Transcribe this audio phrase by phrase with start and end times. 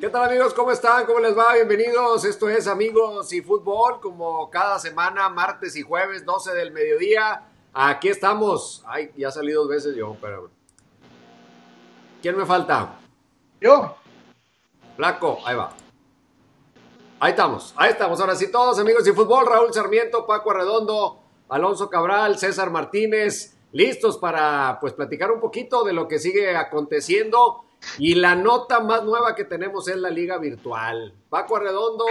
[0.00, 0.54] ¿Qué tal amigos?
[0.54, 1.04] ¿Cómo están?
[1.04, 1.52] ¿Cómo les va?
[1.52, 2.24] Bienvenidos.
[2.24, 7.44] Esto es Amigos y Fútbol, como cada semana, martes y jueves, 12 del mediodía.
[7.74, 8.82] Aquí estamos.
[8.86, 10.48] Ay, ya salí dos veces yo, pero...
[12.22, 12.98] ¿Quién me falta?
[13.60, 13.94] Yo.
[14.96, 15.70] Flaco, ahí va.
[17.20, 18.18] Ahí estamos, ahí estamos.
[18.22, 19.44] Ahora sí, todos amigos y fútbol.
[19.44, 21.20] Raúl Sarmiento, Paco Arredondo,
[21.50, 27.66] Alonso Cabral, César Martínez, listos para pues platicar un poquito de lo que sigue aconteciendo
[27.98, 31.14] y la nota más nueva que tenemos es la liga virtual.
[31.28, 32.04] Paco Arredondo,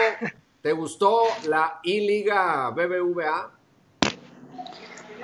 [0.61, 3.51] ¿te gustó la I-Liga BBVA?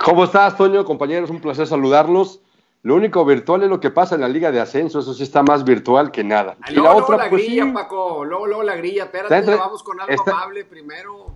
[0.03, 0.85] ¿Cómo estás, Toño?
[0.85, 2.41] Compañeros, un placer saludarlos.
[2.83, 5.41] Lo único virtual es lo que pasa en la Liga de Ascenso, eso sí está
[5.41, 6.55] más virtual que nada.
[6.69, 10.23] y la otra, la pues, grilla, Paco, luego, luego la grilla, espérate, vamos con algo
[10.27, 11.31] amable primero.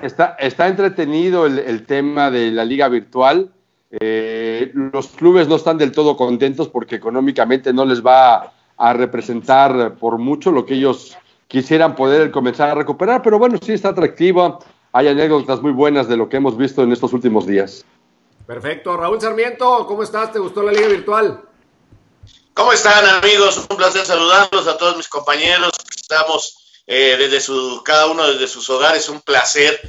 [0.00, 3.52] Está, está entretenido el, tema de la Liga virtual.
[3.90, 9.94] Eh, los clubes no están del todo contentos porque económicamente no les va a representar
[9.96, 11.16] por mucho lo que ellos
[11.48, 14.58] quisieran poder comenzar a recuperar, pero bueno, sí está atractiva.
[14.92, 17.84] Hay anécdotas muy buenas de lo que hemos visto en estos últimos días.
[18.46, 18.96] Perfecto.
[18.96, 20.32] Raúl Sarmiento, ¿cómo estás?
[20.32, 21.40] ¿Te gustó la liga virtual?
[22.52, 23.66] ¿Cómo están amigos?
[23.68, 25.72] Un placer saludarlos a todos mis compañeros.
[25.94, 29.80] Estamos eh, desde su, cada uno desde sus hogares, un placer.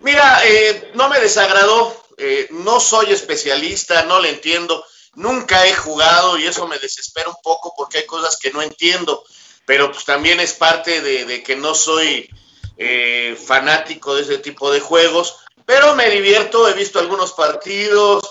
[0.00, 6.38] Mira, eh, no me desagradó, eh, no soy especialista, no le entiendo, nunca he jugado
[6.38, 9.24] y eso me desespera un poco porque hay cosas que no entiendo,
[9.66, 12.28] pero pues también es parte de, que no soy
[12.76, 18.22] eh, fanático de ese tipo de juegos, pero me divierto, he visto algunos partidos,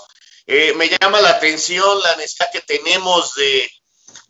[0.47, 3.69] eh, me llama la atención la necesidad que tenemos de,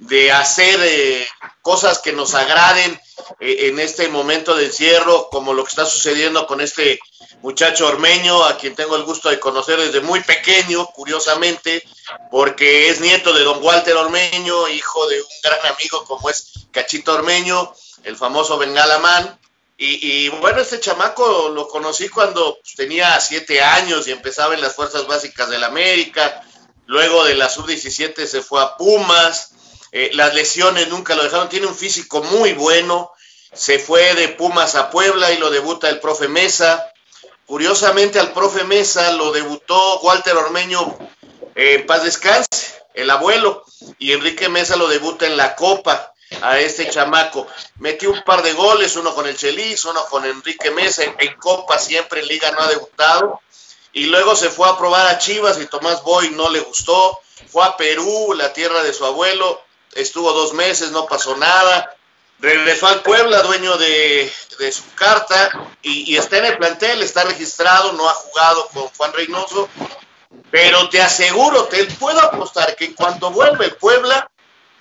[0.01, 1.27] de hacer eh,
[1.61, 2.99] cosas que nos agraden
[3.39, 6.99] eh, en este momento de encierro, como lo que está sucediendo con este
[7.41, 11.83] muchacho ormeño, a quien tengo el gusto de conocer desde muy pequeño, curiosamente,
[12.29, 17.13] porque es nieto de don Walter Ormeño, hijo de un gran amigo como es Cachito
[17.13, 19.39] Ormeño, el famoso Bengalamán.
[19.77, 24.75] Y, y bueno, este chamaco lo conocí cuando tenía siete años y empezaba en las
[24.75, 26.43] Fuerzas Básicas del América.
[26.85, 29.53] Luego de la sub-17 se fue a Pumas,
[29.91, 33.11] eh, las lesiones nunca lo dejaron, tiene un físico muy bueno,
[33.53, 36.91] se fue de Pumas a Puebla y lo debuta el profe Mesa.
[37.51, 40.97] Curiosamente al profe Mesa lo debutó Walter Ormeño
[41.53, 43.65] en paz descanse, el abuelo,
[43.99, 47.45] y Enrique Mesa lo debuta en la Copa a este chamaco.
[47.79, 51.37] Metió un par de goles, uno con el Chelis, uno con Enrique Mesa, en, en,
[51.39, 53.41] Copa siempre en Liga no ha debutado.
[53.91, 57.19] Y luego se fue a probar a Chivas y Tomás Boy no le gustó.
[57.51, 59.61] Fue a Perú, la tierra de su abuelo,
[59.93, 61.97] estuvo dos meses, no pasó nada.
[62.41, 64.31] Regresó al Puebla, dueño de,
[64.71, 69.69] su carta, y, está en el plantel, está registrado, no ha jugado con Juan Reynoso,
[70.49, 74.29] pero te aseguro, te puedo apostar que en cuanto vuelve el Puebla,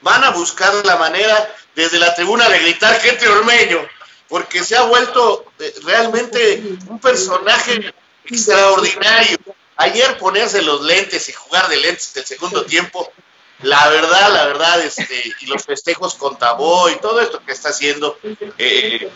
[0.01, 3.87] van a buscar la manera desde la tribuna de gritar gente ormeño,
[4.29, 7.93] porque se ha vuelto eh, realmente un personaje
[8.25, 9.39] extraordinario.
[9.77, 13.13] Ayer ponerse los lentes y jugar de lentes el segundo tiempo
[13.63, 17.71] la verdad, la verdad, este, y los festejos con Tabó y todo esto que está
[17.71, 18.19] haciendo,
[18.59, 19.11] eh,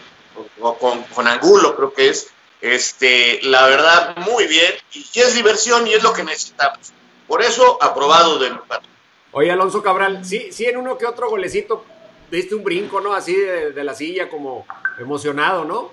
[0.60, 2.28] o con, con, Angulo creo que es,
[2.60, 6.92] este, la verdad, muy bien, y es diversión y es lo que necesitamos.
[7.26, 8.88] Por eso, aprobado de mi parte.
[9.32, 11.84] Oye, Alonso Cabral, sí, sí, en uno que otro golecito
[12.30, 13.14] diste un brinco, ¿no?
[13.14, 14.66] Así de, de la silla, como
[14.98, 15.90] emocionado, ¿no?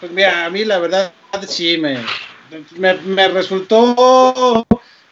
[0.00, 1.12] Pues mira, a mí la verdad
[1.48, 2.04] sí me,
[2.76, 4.64] me, me resultó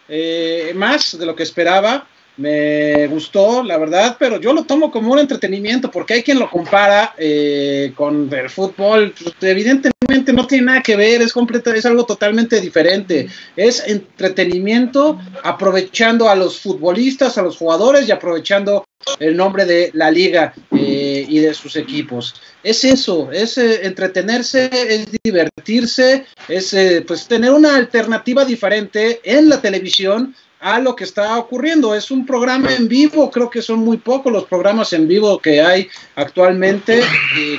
[0.08, 2.06] eh, más de lo que esperaba.
[2.36, 6.50] Me gustó, la verdad, pero yo lo tomo como un entretenimiento porque hay quien lo
[6.50, 9.14] compara eh, con el fútbol.
[9.40, 13.28] Evidentemente no tiene nada que ver, es, completo, es algo totalmente diferente.
[13.56, 18.84] Es entretenimiento aprovechando a los futbolistas, a los jugadores y aprovechando
[19.18, 22.34] el nombre de la liga eh, y de sus equipos.
[22.62, 29.48] Es eso, es eh, entretenerse, es divertirse, es eh, pues tener una alternativa diferente en
[29.48, 31.94] la televisión a lo que está ocurriendo.
[31.94, 35.60] Es un programa en vivo, creo que son muy pocos los programas en vivo que
[35.60, 37.02] hay actualmente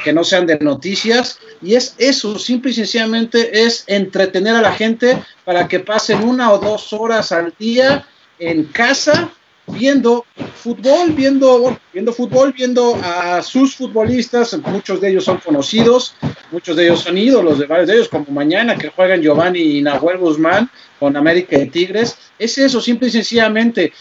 [0.04, 1.38] que no sean de noticias.
[1.62, 6.52] Y es eso, simple y sencillamente es entretener a la gente para que pasen una
[6.52, 8.08] o dos horas al día
[8.40, 9.32] en casa
[9.68, 10.26] viendo
[10.56, 16.16] fútbol, viendo, viendo fútbol, viendo a sus futbolistas, muchos de ellos son conocidos,
[16.52, 19.82] muchos de ellos son ídolos de varios de ellos, como mañana que juegan Giovanni y
[19.82, 20.70] Nahuel Guzmán
[21.00, 23.94] con América de Tigres, es eso, simple y sencillamente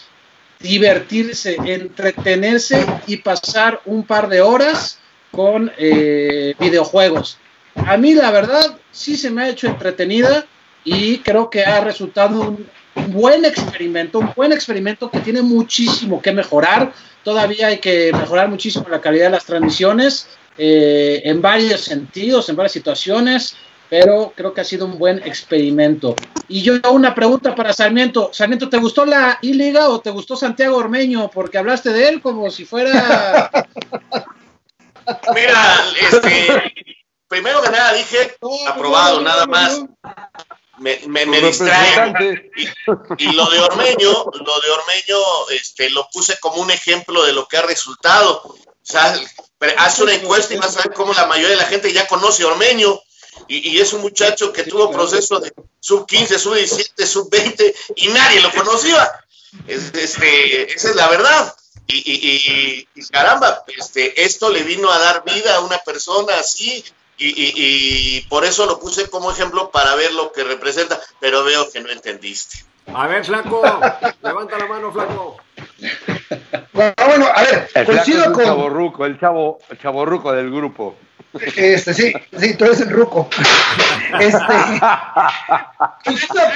[0.59, 4.99] divertirse, entretenerse y pasar un par de horas
[5.31, 7.37] con eh, videojuegos.
[7.75, 10.45] A mí la verdad sí se me ha hecho entretenida
[10.83, 16.31] y creo que ha resultado un, buen experimento, un buen experimento que tiene muchísimo que
[16.31, 16.93] mejorar,
[17.23, 20.27] todavía hay que mejorar muchísimo la calidad de las transmisiones
[20.57, 23.55] eh, en varios sentidos, en varias situaciones,
[23.89, 26.15] pero creo que ha sido un buen experimento.
[26.47, 28.29] Y yo una pregunta para Sarmiento.
[28.33, 31.29] Sarmiento, ¿te gustó la I-Liga o te gustó Santiago Ormeño?
[31.29, 33.49] Porque hablaste de él como si fuera...
[35.35, 36.73] Mira, este,
[37.27, 38.35] primero que nada dije,
[38.67, 39.85] aprobado, nada más.
[40.77, 42.51] Me, me, me distrae.
[43.17, 47.47] Y, lo de Ormeño, lo de Ormeño, este, lo puse como un ejemplo de lo
[47.47, 48.41] que ha resultado.
[48.43, 49.19] O sea,
[49.77, 52.43] hace una encuesta y vas a ver cómo la mayoría de la gente ya conoce
[52.43, 52.99] a Ormeño.
[53.47, 57.75] Y, y, es un muchacho que tuvo proceso de sub 15, sub 17, sub 20
[57.95, 59.11] y nadie lo conocía.
[59.67, 61.55] Este, esa es la verdad.
[61.87, 66.83] Y, y, y, caramba, este, esto le vino a dar vida a una persona así
[67.17, 71.81] y, por eso lo puse como ejemplo para ver lo que representa, pero veo que
[71.81, 72.65] no entendiste.
[72.93, 73.61] A ver, Flaco,
[74.21, 75.37] levanta la mano, Flaco.
[76.73, 78.43] Bueno, a ver, el coincido con.
[78.43, 80.95] Chaborruco, el chavo, el chaborruco del grupo.
[81.33, 83.27] Este, sí, sí, tú eres el ruco.
[84.19, 84.37] Este,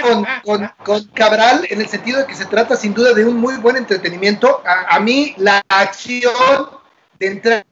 [0.01, 3.37] con, con, con, Cabral en el sentido de que se trata sin duda de un
[3.37, 4.61] muy buen entretenimiento.
[4.65, 6.69] A, a mí la acción
[7.17, 7.65] de entrada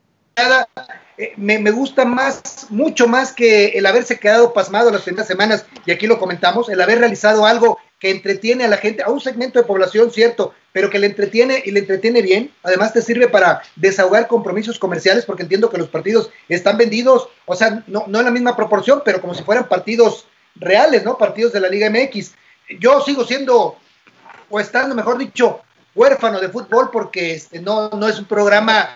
[1.17, 5.65] eh, me, me, gusta más, mucho más que el haberse quedado pasmado las primeras semanas,
[5.85, 9.19] y aquí lo comentamos, el haber realizado algo que entretiene a la gente, a un
[9.19, 12.51] segmento de población, cierto, pero que le entretiene y le entretiene bien.
[12.61, 17.55] Además te sirve para desahogar compromisos comerciales, porque entiendo que los partidos están vendidos, o
[17.55, 21.17] sea, no, no en la misma proporción, pero como si fueran partidos reales, ¿no?
[21.17, 22.33] Partidos de la Liga MX.
[22.79, 23.77] Yo sigo siendo,
[24.49, 25.61] o estando, mejor dicho,
[25.95, 28.95] huérfano de fútbol porque este, no, no es un programa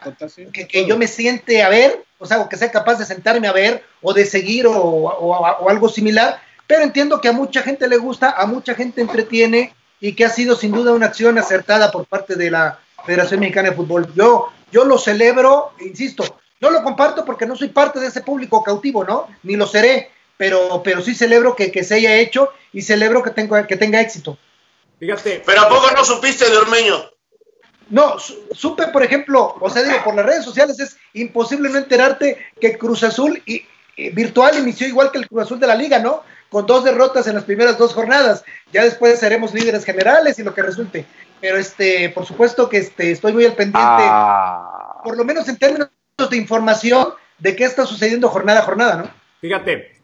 [0.53, 3.47] que, que, yo me siente a ver, o sea, o que sea capaz de sentarme
[3.47, 7.63] a ver o de seguir o, o, o, algo similar, pero entiendo que a mucha
[7.63, 11.37] gente le gusta, a mucha gente entretiene y que ha sido sin duda una acción
[11.37, 14.13] acertada por parte de la Federación Mexicana de Fútbol.
[14.15, 18.63] Yo, yo lo celebro, insisto, no lo comparto porque no soy parte de ese público
[18.63, 19.27] cautivo, ¿no?
[19.41, 23.31] Ni lo seré, pero, pero sí celebro que, que se haya hecho y celebro que,
[23.31, 24.37] tengo, que tenga éxito.
[24.99, 25.41] Fíjate.
[25.43, 27.03] Pero ¿a poco no supiste de Ormeño?
[27.91, 28.15] No,
[28.53, 32.77] supe, por ejemplo, o sea, digo, por las redes sociales es imposible no enterarte que
[32.77, 33.65] Cruz Azul y,
[33.97, 36.23] y, virtual inició igual que el Cruz Azul de la liga, ¿no?
[36.49, 38.45] Con dos derrotas en las primeras dos jornadas.
[38.71, 41.05] Ya después seremos líderes generales y lo que resulte.
[41.41, 45.01] Pero este, por supuesto que este, estoy muy al pendiente, ah.
[45.03, 45.89] por lo menos en términos
[46.29, 47.09] de información
[47.39, 49.11] de qué está sucediendo jornada a jornada, ¿no?
[49.41, 49.99] Fíjate,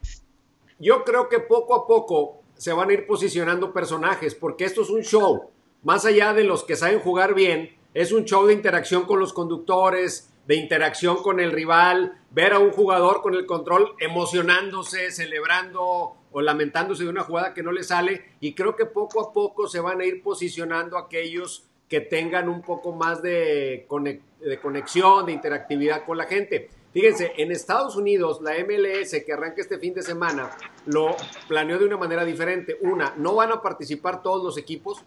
[0.78, 4.90] yo creo que poco a poco se van a ir posicionando personajes, porque esto es
[4.90, 5.50] un show.
[5.84, 9.32] Más allá de los que saben jugar bien, es un show de interacción con los
[9.32, 16.14] conductores, de interacción con el rival, ver a un jugador con el control emocionándose, celebrando
[16.30, 18.36] o lamentándose de una jugada que no le sale.
[18.38, 22.62] Y creo que poco a poco se van a ir posicionando aquellos que tengan un
[22.62, 23.84] poco más de,
[24.62, 26.70] conexión, de interactividad con la gente.
[26.92, 30.50] Fíjense, en Estados Unidos, la MLS que arranca este fin de semana
[30.86, 31.16] lo
[31.48, 32.78] planeó de una manera diferente.
[32.80, 35.02] Una, no van a participar todos los equipos,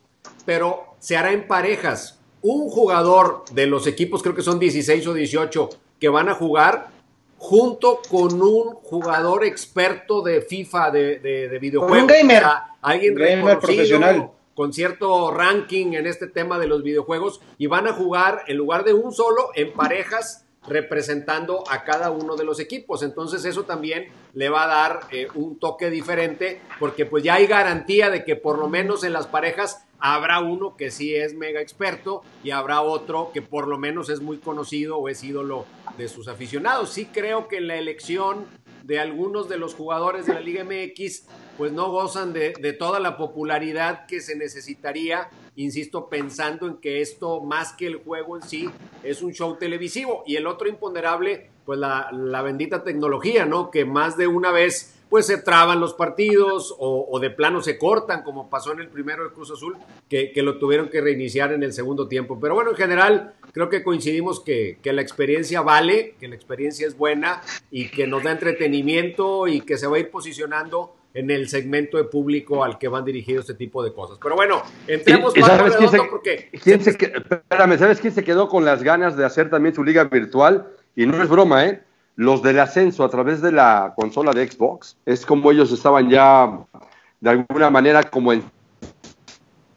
[0.46, 2.21] pero se hará en parejas.
[2.42, 6.90] Un jugador de los equipos, creo que son 16 o 18, que van a jugar
[7.38, 12.02] junto con un jugador experto de FIFA, de, de, de videojuegos.
[12.02, 12.38] Un gamer.
[12.38, 17.68] O sea, alguien gamer profesional con cierto ranking en este tema de los videojuegos y
[17.68, 22.44] van a jugar en lugar de un solo en parejas representando a cada uno de
[22.44, 23.04] los equipos.
[23.04, 27.48] Entonces eso también le va a dar eh, un toque diferente porque pues ya hay
[27.48, 31.62] garantía de que por lo menos en las parejas habrá uno que sí es mega
[31.62, 35.66] experto y habrá otro que por lo menos es muy conocido o es ídolo
[35.98, 36.92] de sus aficionados.
[36.92, 38.46] Sí creo que la elección
[38.84, 41.26] de algunos de los jugadores de la Liga MX
[41.62, 47.40] pues no gozan de, toda la popularidad que se necesitaría, insisto, pensando en que esto,
[47.42, 48.68] más que el juego en sí,
[49.04, 50.24] es un show televisivo.
[50.26, 53.70] Y el otro imponderable, pues la, bendita tecnología, ¿no?
[53.70, 58.24] Que más de una vez pues se traban los partidos o, de plano se cortan,
[58.24, 59.78] como pasó en el primero de Cruz Azul,
[60.10, 62.40] que, lo tuvieron que reiniciar en el segundo tiempo.
[62.40, 66.98] Pero bueno, en general creo que coincidimos que, la experiencia vale, que la experiencia es
[66.98, 71.50] buena y que nos da entretenimiento y que se va a ir posicionando en el
[71.50, 74.18] segmento de público al que van dirigidos este tipo de cosas.
[74.22, 76.50] Pero bueno, entremos ¿Y, ¿sabes quién se, porque...
[76.64, 80.06] ¿quién se, espérame, ¿sabes quién se quedó con las ganas de hacer también su liga
[80.06, 80.68] virtual?
[80.96, 81.84] Y no es broma, ¿eh?
[82.16, 84.98] Los del ascenso a través de la consola de Xbox.
[85.06, 86.60] Es como ellos estaban ya
[87.20, 88.34] de alguna manera como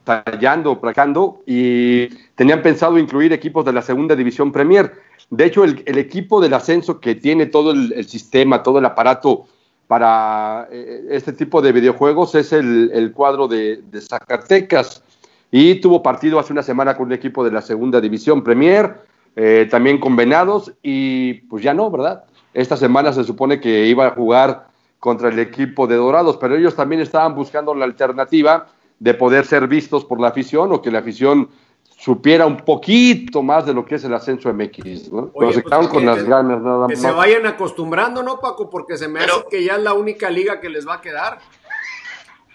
[0.07, 4.93] ensayando, practicando y tenían pensado incluir equipos de la segunda división Premier.
[5.31, 8.85] De hecho, el, el equipo del ascenso que tiene todo el, el sistema, todo el
[8.85, 9.47] aparato
[9.87, 15.03] para eh, este tipo de videojuegos es el, el cuadro de, Zacatecas
[15.51, 18.97] y tuvo partido hace una semana con un equipo de la segunda división Premier,
[19.37, 22.25] eh, también con Venados y pues ya no, ¿verdad?
[22.55, 26.75] Esta semana se supone que iba a jugar contra el equipo de Dorados, pero ellos
[26.75, 28.69] también estaban buscando la alternativa
[29.01, 31.51] de poder ser vistos por la afición o que la afición
[31.99, 35.31] supiera un poquito más de lo que es el ascenso MX, ¿no?
[35.35, 37.03] Oye, se pues, quedaron con que- las ganas nada Que más.
[37.03, 38.69] se vayan acostumbrando, ¿no, Paco?
[38.69, 41.01] Porque se me Pero- hace que ya es la única liga que les va a
[41.01, 41.39] quedar.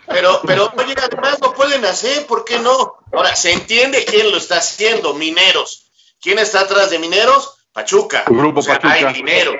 [0.08, 2.96] Pero, pero, oye, además lo pueden hacer, ¿por qué no?
[3.14, 5.92] Ahora, se entiende quién lo está haciendo, Mineros.
[6.22, 7.58] ¿Quién está atrás de Mineros?
[7.72, 8.24] Pachuca.
[8.28, 9.08] Grupo o sea, Pachuca.
[9.10, 9.54] hay dinero.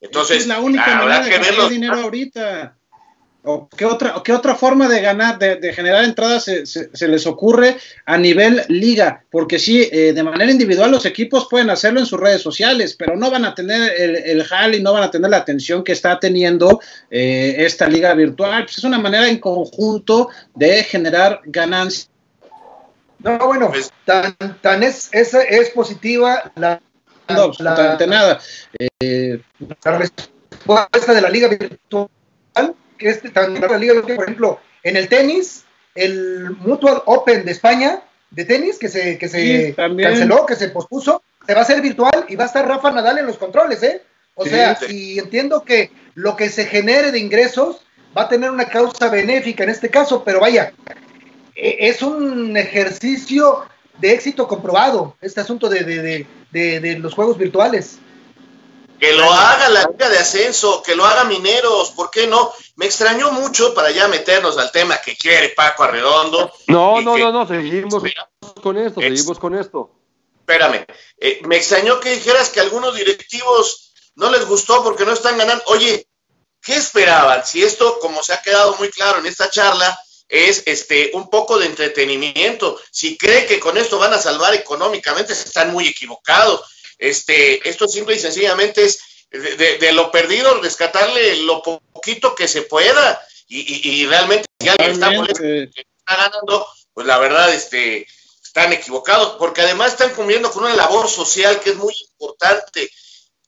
[0.00, 1.68] Entonces, es la única habrá manera de que ganar verlo.
[1.70, 2.77] dinero ahorita.
[3.44, 6.90] ¿O qué otra, o qué otra forma de ganar, de, de generar entradas se, se-
[6.92, 9.22] se les ocurre a nivel liga?
[9.30, 13.16] Porque sí, eh, de manera individual los equipos pueden hacerlo en sus redes sociales, pero
[13.16, 15.92] no van a tener el, el jal y no van a tener la atención que
[15.92, 16.80] está teniendo
[17.10, 18.64] eh, esta liga virtual.
[18.64, 22.10] Pues es una manera en conjunto de generar ganancias.
[23.20, 26.80] No, bueno, Pues- tan, tan es, es, es positiva la,
[27.28, 28.40] No, absolutamente nada.
[29.00, 29.40] Eh,
[29.84, 32.08] la respuesta de la liga virtual,
[32.98, 35.64] que es tan la liga por ejemplo, en el tenis,
[35.94, 40.68] el Mutual Open de España de tenis que se, que se Sí, canceló, que se
[40.68, 43.82] pospuso, se va a hacer virtual y va a estar Rafa Nadal en los controles,
[43.82, 44.02] ¿eh?
[44.34, 45.14] O Sí, sea, sí.
[45.14, 47.80] y entiendo que lo que se genere de ingresos
[48.16, 50.72] va a tener una causa benéfica en este caso, pero vaya,
[51.54, 53.64] e- es un ejercicio
[53.98, 57.98] de éxito comprobado, este asunto de- de- de- de los juegos virtuales.
[58.98, 62.52] Que lo haga la Liga de Ascenso, que lo haga Mineros, ¿por qué no?
[62.76, 66.52] Me extrañó mucho para ya meternos al tema que quiere Paco Arredondo.
[66.66, 68.02] No, no, que- no, no, seguimos
[68.62, 69.90] con esto, Es- seguimos con esto.
[70.40, 70.84] Espérame,
[71.20, 75.36] eh, me extrañó que dijeras que a algunos directivos no les gustó porque no están
[75.38, 75.62] ganando.
[75.66, 76.06] Oye,
[76.62, 77.44] ¿qué esperaban?
[77.46, 79.96] Si esto, como se ha quedado muy claro en esta charla,
[80.28, 82.80] es este un poco de entretenimiento.
[82.90, 86.62] Si cree que con esto van a salvar económicamente, están muy equivocados.
[86.98, 89.00] Este, esto simple y sencillamente es
[89.30, 94.06] de, de- de lo perdido rescatarle lo po- poquito que se pueda y, y- y
[94.06, 95.42] realmente si alguien está molesto
[95.76, 98.06] está ganando, pues la verdad, este,
[98.42, 102.90] están equivocados, porque además están cumpliendo con una labor social que es muy importante,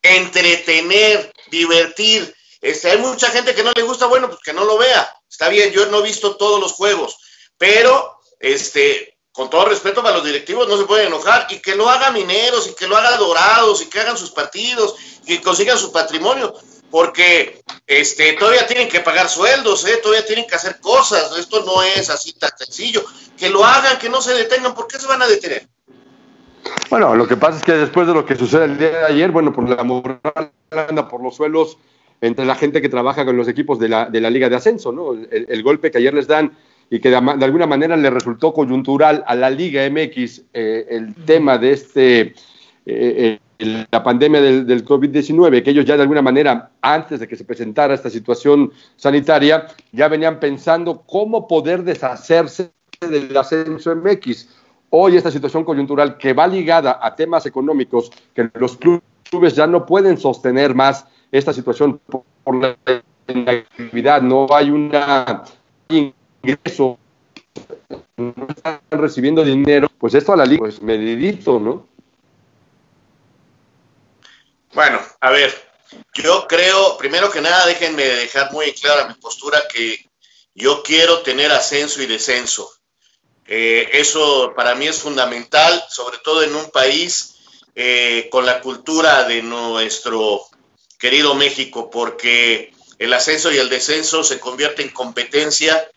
[0.03, 2.35] entretener, divertir.
[2.61, 5.11] Este, hay mucha gente que no le gusta, bueno, pues que no lo vea.
[5.29, 7.17] Está bien, yo no he visto todos los juegos,
[7.57, 11.89] pero este, con todo respeto para los directivos, no se pueden enojar y que lo
[11.89, 15.79] haga Mineros y que lo haga Dorados y que hagan sus partidos y que consigan
[15.79, 16.53] su patrimonio,
[16.91, 19.99] porque este, todavía tienen que pagar sueldos, ¿eh?
[20.03, 23.05] todavía tienen que hacer cosas, esto no es así tan sencillo,
[23.37, 25.69] que lo hagan, que no se detengan, ¿por qué se van a detener?
[26.91, 29.31] Bueno, lo que pasa es que después de lo que sucede el día de ayer,
[29.31, 31.79] bueno, por la moral anda por los suelos
[32.21, 34.93] entre la gente que trabaja con los equipos de la, de la Liga de Ascenso,
[34.93, 35.13] ¿no?
[35.31, 36.55] El golpe que ayer les dan
[36.91, 41.57] y que de, alguna manera le resultó coyuntural a la Liga MX eh, el tema
[41.57, 42.21] de este,
[42.85, 47.29] eh, eh, la pandemia del, del COVID-19, que ellos ya de alguna manera, antes de
[47.29, 54.49] que se presentara esta situación sanitaria, ya venían pensando cómo poder deshacerse del ascenso MX.
[54.91, 59.87] Hoy esta situación coyuntural que va ligada a temas económicos, que los clubes ya no
[59.87, 62.77] pueden sostener más esta situación por, por la
[63.29, 65.45] inactividad, no hay una
[66.43, 66.99] ingreso,
[68.17, 71.89] no están recibiendo dinero, pues esto a la liga, pues medidito, ¿no?
[74.73, 75.53] Bueno, a ver,
[76.15, 80.09] yo creo, primero que nada, déjenme dejar muy clara mi postura que
[80.55, 82.71] yo quiero tener ascenso y descenso.
[83.47, 87.35] Eh, eso para mí es fundamental, sobre todo en un país
[87.75, 90.43] eh, con la cultura de nuestro
[90.99, 95.91] querido México, porque el ascenso y el descenso se convierte en competencia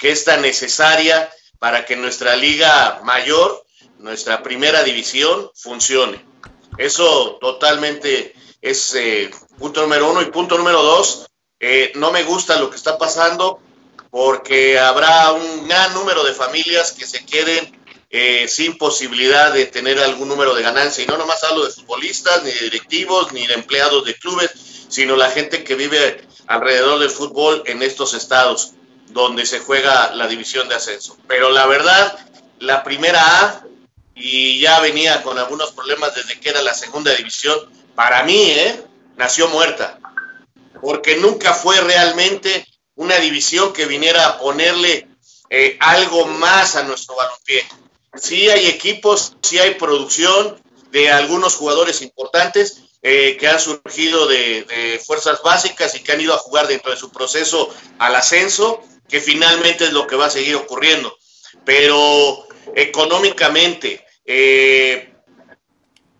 [0.00, 1.30] que es tan necesaria
[1.60, 3.64] para que nuestra liga mayor,
[3.98, 6.24] nuestra primera división, funcione.
[6.78, 10.22] Eso totalmente es eh, punto número uno.
[10.22, 11.26] Y punto número dos,
[11.60, 13.60] eh, no me gusta lo que está pasando
[14.10, 17.78] porque habrá un gran número de familias que se queden
[18.08, 21.04] eh, sin posibilidad de tener algún número de ganancia.
[21.04, 24.50] Y no nomás hablo de futbolistas, ni de directivos, ni de empleados de clubes,
[24.88, 28.72] sino la gente que vive alrededor del fútbol en estos estados
[29.12, 31.16] donde se juega la división de ascenso.
[31.26, 32.18] Pero la verdad,
[32.58, 33.64] la primera A,
[34.14, 37.58] y ya venía con algunos problemas desde que era la segunda división,
[37.94, 38.82] para mí, ¿eh?
[39.16, 39.98] nació muerta,
[40.80, 45.08] porque nunca fue realmente una división que viniera a ponerle
[45.48, 47.64] eh, algo más a nuestro balompié.
[48.14, 55.00] Sí hay equipos, sí hay producción de algunos jugadores importantes eh, que han surgido de,
[55.04, 59.20] fuerzas básicas y que han ido a jugar dentro de su proceso al ascenso, que
[59.20, 61.16] finalmente es lo que va a seguir ocurriendo.
[61.64, 65.14] Pero económicamente, eh,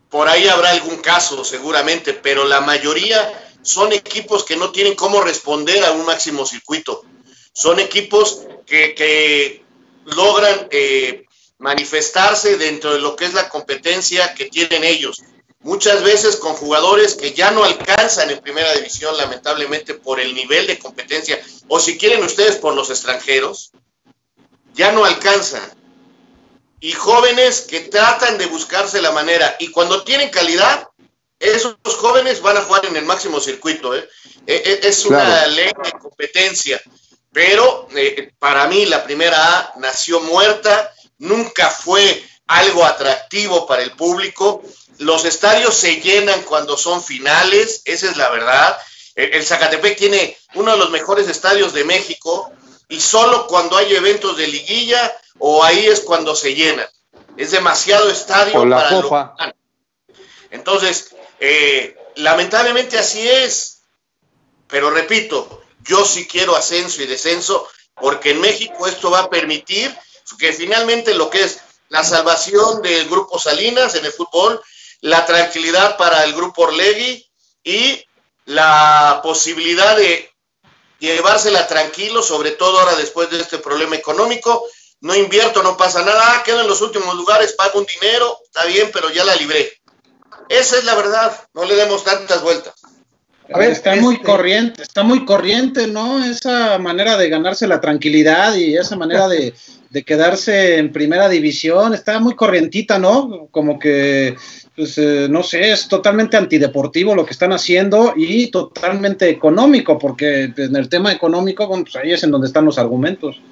[0.09, 5.21] por ahí habrá algún caso seguramente, pero la mayoría son equipos que no tienen cómo
[5.21, 7.05] responder a un máximo circuito.
[7.53, 9.63] Son equipos que,
[10.07, 11.27] logran eh,
[11.59, 15.23] manifestarse dentro de lo que es la competencia que tienen ellos.
[15.63, 20.67] Muchas veces con jugadores que ya no alcanzan en primera división, lamentablemente, por el nivel
[20.67, 21.39] de competencia,
[21.69, 23.73] o si quieren ustedes por los extranjeros,
[24.75, 25.63] ya no alcanzan.
[26.81, 30.89] Y jóvenes que tratan de buscarse la manera, y cuando tienen calidad,
[31.39, 33.95] esos jóvenes van a jugar en el máximo circuito.
[33.95, 34.09] ¿eh?
[34.47, 36.81] E, e, es una ley de competencia.
[37.33, 43.93] Pero eh, para mí la primera A nació muerta, nunca fue algo atractivo para el
[43.93, 44.63] público.
[45.01, 48.79] Los estadios se llenan cuando son finales, esa es la verdad.
[49.15, 52.53] El, Zacatepec tiene uno de los mejores estadios de México
[52.87, 56.87] y solo cuando hay eventos de liguilla o ahí es cuando se llenan.
[57.39, 59.35] Es demasiado estadio para Lo...
[60.51, 63.81] Entonces, eh, lamentablemente así es.
[64.69, 69.97] Pero repito, yo sí quiero ascenso y descenso porque en México esto va a permitir
[70.39, 74.61] que finalmente lo que es la salvación del grupo Salinas en el fútbol,
[75.01, 77.27] la tranquilidad para el grupo Orlegui
[77.65, 78.05] y
[78.47, 80.31] la posibilidad de
[80.99, 84.67] llevársela tranquilo, sobre todo ahora después de este problema económico.
[85.01, 88.67] No invierto, no pasa nada, ah, quedo en los últimos lugares, pago un dinero, está
[88.67, 89.73] bien, pero ya la libré.
[90.49, 92.75] Esa es la verdad, no le demos tantas vueltas.
[93.53, 96.25] A ver, está muy este, corriente, está muy corriente, ¿no?
[96.25, 99.55] Esa manera de ganarse la tranquilidad y esa manera de,
[100.05, 103.49] quedarse en primera división, está muy corrientita, ¿no?
[103.51, 104.37] Como que,
[104.81, 110.55] pues, eh, no sé, es totalmente antideportivo lo que están haciendo y totalmente económico, porque
[110.57, 113.43] en el tema económico, pues ahí es en donde están los argumentos.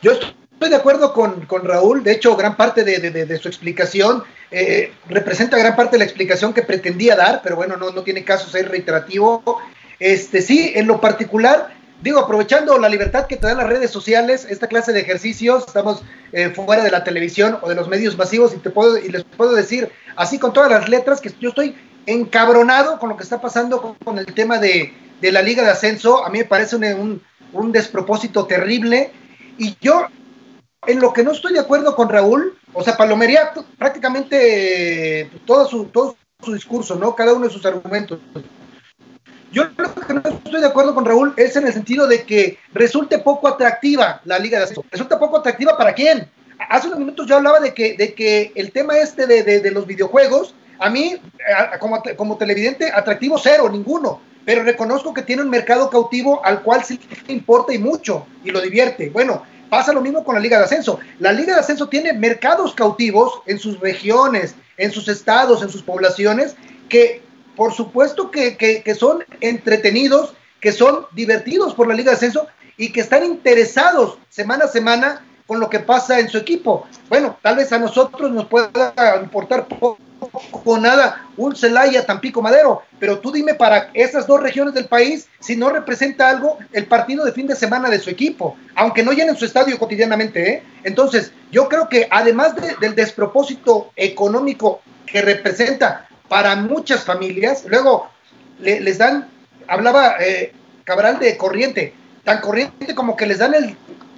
[0.00, 5.56] Yo estoy de acuerdo con, Raúl, de hecho, gran parte de, su explicación eh, representa
[5.56, 8.68] gran parte de la explicación que pretendía dar, pero bueno, no, no tiene caso ser
[8.68, 9.60] reiterativo.
[10.00, 11.72] Este, sí, en lo particular,
[12.02, 16.02] digo, aprovechando la libertad que te dan las redes sociales, esta clase de ejercicios, estamos
[16.32, 19.24] eh, fuera de la televisión o de los medios masivos y, te puedo, y les
[19.24, 21.74] puedo decir, así con todas las letras, que yo estoy
[22.06, 26.24] encabronado con lo que está pasando con, el tema de, la Liga de Ascenso.
[26.24, 29.12] A mí me parece un, un despropósito terrible.
[29.58, 30.06] Y yo
[30.86, 35.84] en lo que no estoy de acuerdo con Raúl, o sea, Palomería prácticamente todo su,
[35.86, 37.14] todo su discurso, ¿no?
[37.14, 38.18] Cada uno de sus argumentos.
[39.52, 42.58] Yo lo que no estoy de acuerdo con Raúl es en el sentido de que
[42.72, 44.84] resulte poco atractiva la Liga de Ascenso.
[44.90, 46.28] ¿Resulta poco atractiva para quién?
[46.70, 49.86] Hace unos minutos yo hablaba de que, de que el tema este de, de, los
[49.86, 51.20] videojuegos, a mí,
[51.80, 54.20] como, como televidente, atractivo cero, ninguno.
[54.44, 58.60] Pero reconozco que tiene un mercado cautivo al cual sí importa y mucho y lo
[58.60, 59.10] divierte.
[59.10, 61.00] Bueno, Pasa lo mismo con la Liga de Ascenso.
[61.18, 65.82] La Liga de Ascenso tiene mercados cautivos en sus regiones, en sus estados, en sus
[65.82, 66.54] poblaciones,
[66.90, 67.22] que
[67.56, 73.00] por supuesto que, son entretenidos, que son divertidos por la Liga de Ascenso y que
[73.00, 76.86] están interesados semana a semana con lo que pasa en su equipo.
[77.08, 79.98] Bueno, tal vez a nosotros nos pueda importar poco
[80.64, 85.28] con nada un Celaya, Tampico, Madero, pero tú dime para esas dos regiones del país
[85.40, 89.12] si no representa algo el partido de fin de semana de su equipo, aunque no
[89.12, 90.48] llenen su estadio cotidianamente.
[90.48, 90.62] ¿eh?
[90.84, 98.10] Entonces, yo creo que además del despropósito económico que representa para muchas familias, luego
[98.58, 99.30] les dan,
[99.68, 103.76] hablaba eh, Cabral de corriente, tan corriente como que les dan el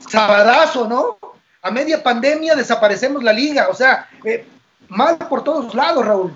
[0.09, 1.18] sabadazo, ¿no?
[1.61, 4.46] A media pandemia desaparecemos la liga, o sea, eh,
[4.87, 6.33] mal por todos lados, Raúl.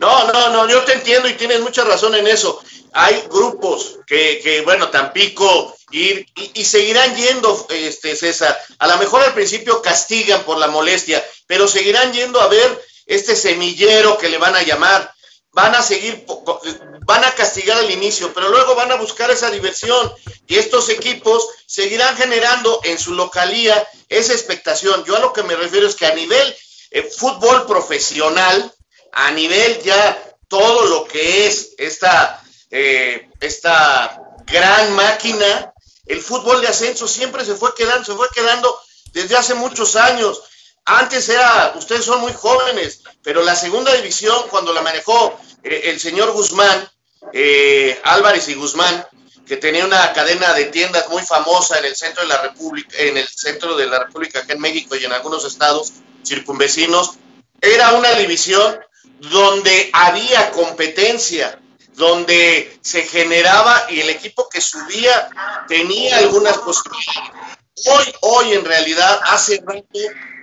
[0.00, 2.60] No, no, no, yo te entiendo y tienes mucha razón en eso.
[2.92, 8.54] Hay grupos que, que bueno, Tampico y, y, seguirán yendo, este César.
[8.78, 13.34] A lo mejor al principio castigan por la molestia, pero seguirán yendo a ver este
[13.34, 15.12] semillero que le van a llamar.
[15.50, 16.24] Van a seguir,
[17.04, 20.12] van a castigar al inicio, pero luego van a buscar esa diversión
[20.46, 25.04] y estos equipos seguirán generando en su localía esa expectación.
[25.04, 26.54] Yo a lo que me refiero es que a nivel
[26.90, 28.72] eh, fútbol profesional,
[29.12, 35.72] a nivel ya todo lo que es esta, eh, esta gran máquina,
[36.06, 38.78] el fútbol de ascenso siempre se fue quedando, se fue quedando
[39.12, 40.42] desde hace muchos años.
[40.90, 46.00] Antes era, ustedes son muy jóvenes, pero la segunda división, cuando la manejó eh, el
[46.00, 46.88] señor Guzmán,
[48.04, 49.06] Álvarez y Guzmán,
[49.46, 53.16] que tenía una cadena de tiendas muy famosa en el centro de la República, en
[53.18, 55.92] el centro de la República, aquí en México y en algunos estados,
[56.24, 57.18] circunvecinos,
[57.60, 58.78] era una división
[59.18, 61.58] donde había competencia,
[61.94, 65.28] donde se generaba y el equipo que subía
[65.66, 67.32] tenía algunas posibilidades.
[67.86, 69.98] Hoy, hoy en realidad, hace rato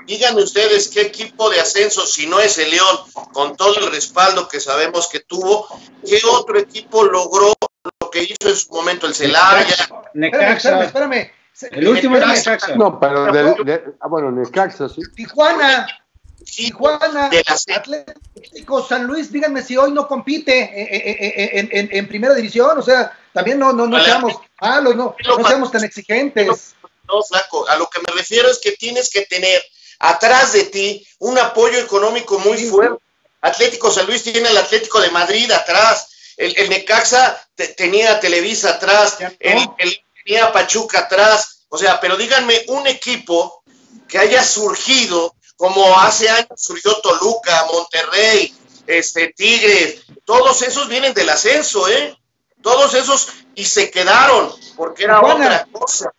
[0.05, 2.97] díganme ustedes qué equipo de ascenso, si no es el León,
[3.33, 5.67] con todo el respaldo que sabemos que tuvo,
[6.07, 7.53] qué otro equipo logró
[8.01, 9.75] lo que hizo en su momento el Celaya.
[10.13, 10.83] Necaxa.
[10.83, 11.31] Espérame, espérame,
[11.71, 12.75] El último es Necaxa.
[12.75, 15.01] No, pero de, de- ah, bueno, Necaxa, sí.
[15.15, 15.87] Tijuana,
[16.45, 22.07] Tijuana, de las- Atlético San Luis, díganme si hoy no compite en, en- en- en
[22.07, 24.05] primera división, o sea, también no, no, no Vale.
[24.05, 26.75] seamos malos, no, no seamos tan exigentes.
[27.07, 29.61] No, flaco, a lo que me refiero es que tienes que tener
[29.99, 33.03] atrás de ti un apoyo económico muy fuerte.
[33.41, 38.71] Atlético San Luis tiene el Atlético de Madrid atrás, el, el Necaxa te- tenía Televisa
[38.71, 43.63] atrás, el, el- tenía Pachuca atrás, o sea, pero díganme un equipo
[44.07, 48.53] que haya surgido como hace años surgió Toluca, Monterrey,
[48.87, 52.17] este Tigres, todos esos vienen del ascenso, ¿eh?
[52.61, 56.11] Todos esos y se quedaron porque era otra cosa.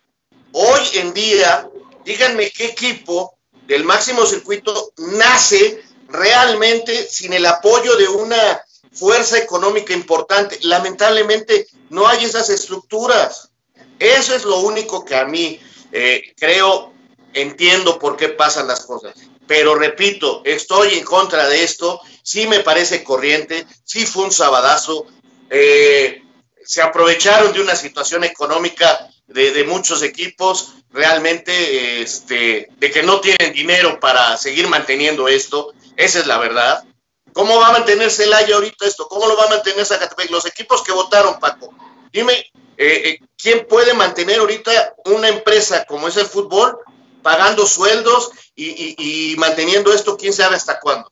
[0.52, 1.68] Hoy en día,
[2.04, 3.35] díganme qué equipo
[3.66, 10.58] del máximo circuito nace realmente sin el apoyo de una fuerza económica importante.
[10.62, 13.50] Lamentablemente no hay esas estructuras.
[13.98, 15.60] Eso es lo único que a mí
[15.92, 16.92] eh, creo,
[17.32, 19.14] entiendo por qué pasan las cosas.
[19.46, 22.00] Pero repito, estoy en contra de esto.
[22.22, 25.06] Sí me parece corriente, sí fue un sabadazo.
[25.50, 26.22] eh,
[26.64, 33.20] se aprovecharon de una situación económica de, de muchos equipos, realmente, este, de que no
[33.20, 35.72] tienen dinero para seguir manteniendo esto.
[35.96, 36.84] Esa es la verdad.
[37.32, 39.06] ¿Cómo va a mantener Celaya ahorita esto?
[39.08, 40.30] ¿Cómo lo va a mantener Zacatepec?
[40.30, 41.68] Los equipos que votaron, Paco.
[42.12, 44.70] Dime, eh, eh, ¿quién puede mantener ahorita
[45.06, 46.78] una empresa como es el fútbol
[47.22, 51.10] pagando sueldos y, y- manteniendo esto quién sabe hasta cuándo?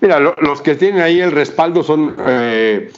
[0.00, 2.92] Mira, lo- los que tienen ahí el respaldo son eh,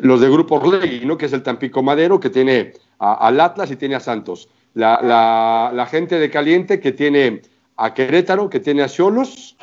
[0.00, 1.16] los de Grupo Orlegui, ¿no?
[1.18, 4.48] Que es el Tampico Madero, que tiene al Atlas y tiene a Santos.
[4.74, 7.42] La, la- la gente de Caliente que tiene
[7.76, 9.56] a Querétaro, que tiene a Cholos,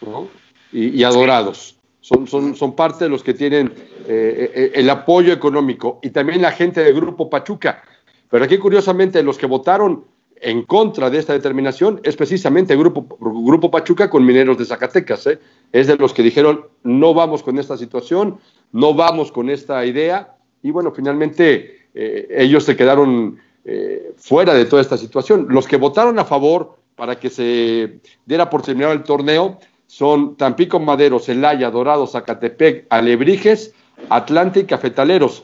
[0.00, 0.28] ¿no?
[0.72, 1.78] Y, y a Dorados.
[2.00, 3.72] Son, son, son parte de los que tienen
[4.06, 5.98] eh, eh, el apoyo económico.
[6.02, 7.82] Y también la gente de Grupo Pachuca.
[8.30, 10.04] Pero aquí, curiosamente, los que votaron
[10.40, 15.26] en contra de esta determinación es precisamente Grupo, Grupo Pachuca con Mineros de Zacatecas.
[15.26, 15.38] ¿eh?
[15.72, 18.38] Es de los que dijeron, no vamos con esta situación,
[18.72, 20.36] no vamos con esta idea.
[20.62, 25.46] Y bueno, finalmente eh, ellos se quedaron eh, fuera de toda esta situación.
[25.50, 30.78] Los que votaron a favor para que se diera por terminado el torneo son Tampico
[30.78, 33.74] Madero, Celaya, Dorado, Zacatepec, Alebrijes,
[34.08, 35.42] Atlante y Cafetaleros.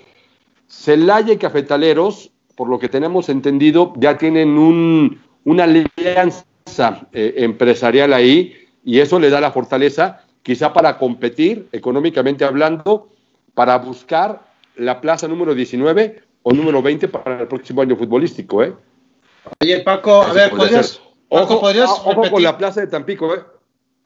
[0.68, 6.44] Celaya y Cafetaleros, por lo que tenemos entendido, ya tienen un, una alianza
[7.12, 8.54] eh, empresarial ahí
[8.84, 13.08] y eso le da la fortaleza quizá para competir económicamente hablando,
[13.54, 14.42] para buscar
[14.76, 18.62] la plaza número 19 o número 20 para el próximo año futbolístico.
[18.62, 18.74] ¿eh?
[19.60, 20.96] Oye, Paco, a ver, podría ¿podrías.
[21.28, 22.44] Paco, Ojo, ¿podrías ah, ojo con repetir?
[22.44, 23.34] la plaza de Tampico.
[23.34, 23.42] ¿eh?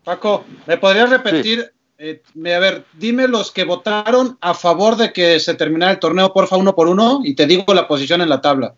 [0.05, 1.73] Paco, ¿me podrías repetir?
[1.99, 5.99] eh, me- a ver, dime los que votaron a favor de que se terminara el
[5.99, 8.75] torneo, porfa, uno por uno, y te digo la posición en la tabla.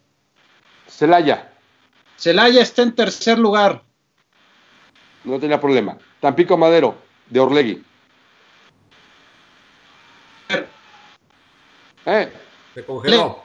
[0.87, 1.53] Celaya,
[2.17, 3.83] Celaya está en tercer lugar.
[5.25, 5.99] no tenía problema.
[6.21, 6.95] Tampico Madero,
[7.29, 7.85] de Orlegui.
[12.07, 12.33] ¿Eh?
[12.75, 13.45] Se congeló.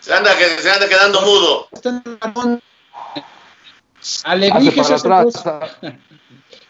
[0.00, 1.68] Se anda, que- se anda quedando mudo.
[4.24, 5.02] Alebrijes es.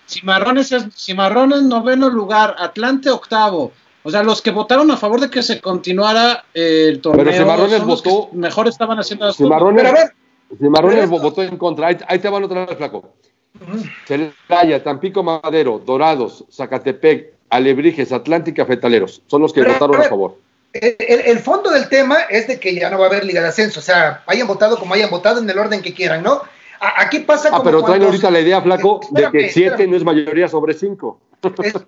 [0.08, 3.72] Cimarrones, es, Cimarrones noveno lugar, Atlante octavo.
[4.04, 7.78] O sea, los que votaron a favor de que se continuara eh, el torneo Cimarrones
[7.78, 10.14] son los que votó- mejor estaban haciendo las Cimarrones, Pero a ver,
[10.58, 11.88] Cimarrones pero votó en contra.
[11.88, 13.14] Ahí, ahí te van otra vez, flaco.
[14.06, 19.22] Celaya, Tampico Madero, Dorados, Zacatepec, Alebrijes, Atlántica, Fetaleros.
[19.26, 20.38] Son los que Pero, votaron a favor.
[20.82, 23.48] El, el- fondo del tema es de que ya no va a haber Liga de
[23.48, 26.42] Ascenso, o sea, hayan votado como hayan votado en el orden que quieran, ¿no?
[26.80, 29.68] A- aquí pasa Ah, como pero traen ahorita la idea, flaco, de Espérame, que siete
[29.70, 29.90] espérame.
[29.90, 31.20] no es mayoría sobre cinco.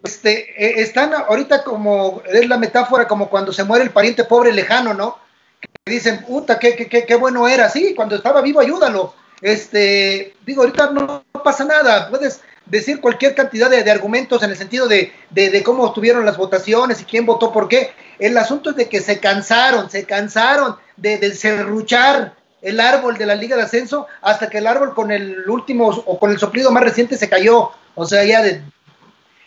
[0.05, 4.53] Este, eh, están ahorita como, es la metáfora como cuando se muere el pariente pobre
[4.53, 5.19] lejano, ¿no?
[5.61, 9.15] Que dicen, puta, qué, qué, qué, qué bueno era, sí, cuando estaba vivo ayúdalo.
[9.41, 14.51] Este, digo, ahorita no, no pasa nada, puedes decir cualquier cantidad de, de argumentos en
[14.51, 17.93] el sentido de, de, cómo estuvieron las votaciones y quién votó por qué.
[18.19, 23.27] El asunto es de que se cansaron, se cansaron de, de serruchar el árbol de
[23.27, 26.71] la Liga de Ascenso hasta que el árbol con el último o con el soplido
[26.71, 27.71] más reciente se cayó.
[27.95, 28.63] O sea, ya de,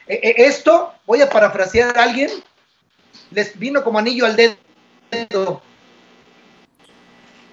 [0.07, 2.29] e- e- esto, voy a parafrasear a alguien,
[3.31, 5.61] les vino como anillo al dedo.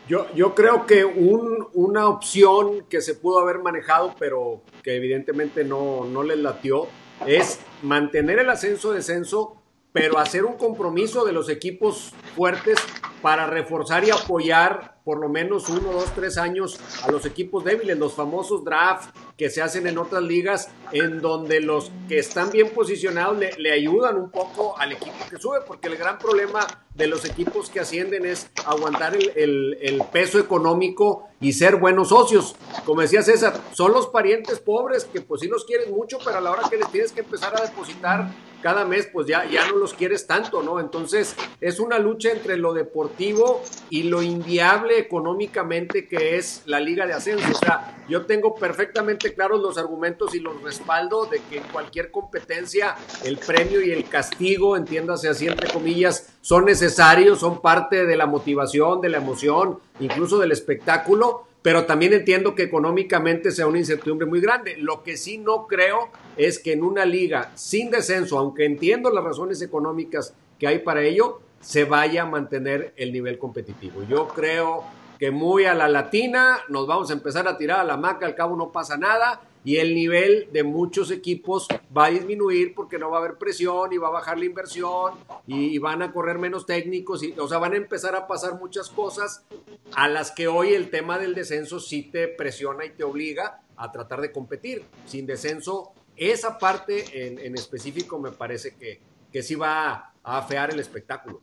[0.08, 5.64] Yo, yo creo que un- una opción que se pudo haber manejado, pero que evidentemente
[5.64, 6.86] no, no les latió,
[7.26, 9.56] es mantener el ascenso-descenso,
[9.92, 12.78] pero hacer un compromiso de los equipos fuertes
[13.22, 17.96] para reforzar y apoyar por lo menos uno, dos, tres años a los equipos débiles,
[17.96, 22.68] los famosos drafts que se hacen en otras ligas, en donde los que están bien
[22.68, 26.60] posicionados le, ayudan un poco al equipo que sube, porque el gran problema
[26.94, 32.54] de los equipos que ascienden es aguantar el, el peso económico y ser buenos socios.
[32.84, 36.40] Como decía César, son los parientes pobres que pues sí los quieres mucho, pero a
[36.42, 38.30] la hora que les tienes que empezar a depositar
[38.62, 40.80] cada mes, pues ya, ya no los quieres tanto, ¿no?
[40.80, 47.06] Entonces es una lucha entre lo deportivo y lo inviable económicamente que es la liga
[47.06, 47.46] de ascenso.
[47.50, 52.10] O sea, yo tengo perfectamente claros los argumentos y los respaldo de que en cualquier
[52.10, 58.16] competencia el premio y el castigo, entiéndase así entre comillas, son necesarios, son parte de
[58.16, 63.78] la motivación, de la emoción, incluso del espectáculo, pero también entiendo que económicamente sea una
[63.78, 64.76] incertidumbre muy grande.
[64.78, 69.24] Lo que sí no creo es que en una liga sin descenso, aunque entiendo las
[69.24, 74.02] razones económicas que hay para ello, se vaya a mantener el nivel competitivo.
[74.08, 74.84] Yo creo
[75.18, 78.36] que muy a la latina nos vamos a empezar a tirar a la maca, al
[78.36, 81.66] cabo no pasa nada y el nivel de muchos equipos
[81.96, 85.14] va a disminuir porque no va a haber presión y va a bajar la inversión
[85.46, 88.88] y, van a correr menos técnicos, y, o sea, van a empezar a pasar muchas
[88.90, 89.44] cosas
[89.92, 93.90] a las que hoy el tema del descenso sí te presiona y te obliga a
[93.92, 94.84] tratar de competir.
[95.06, 99.00] Sin descenso, esa parte en, específico me parece que,
[99.32, 101.40] que sí va a afear el espectáculo.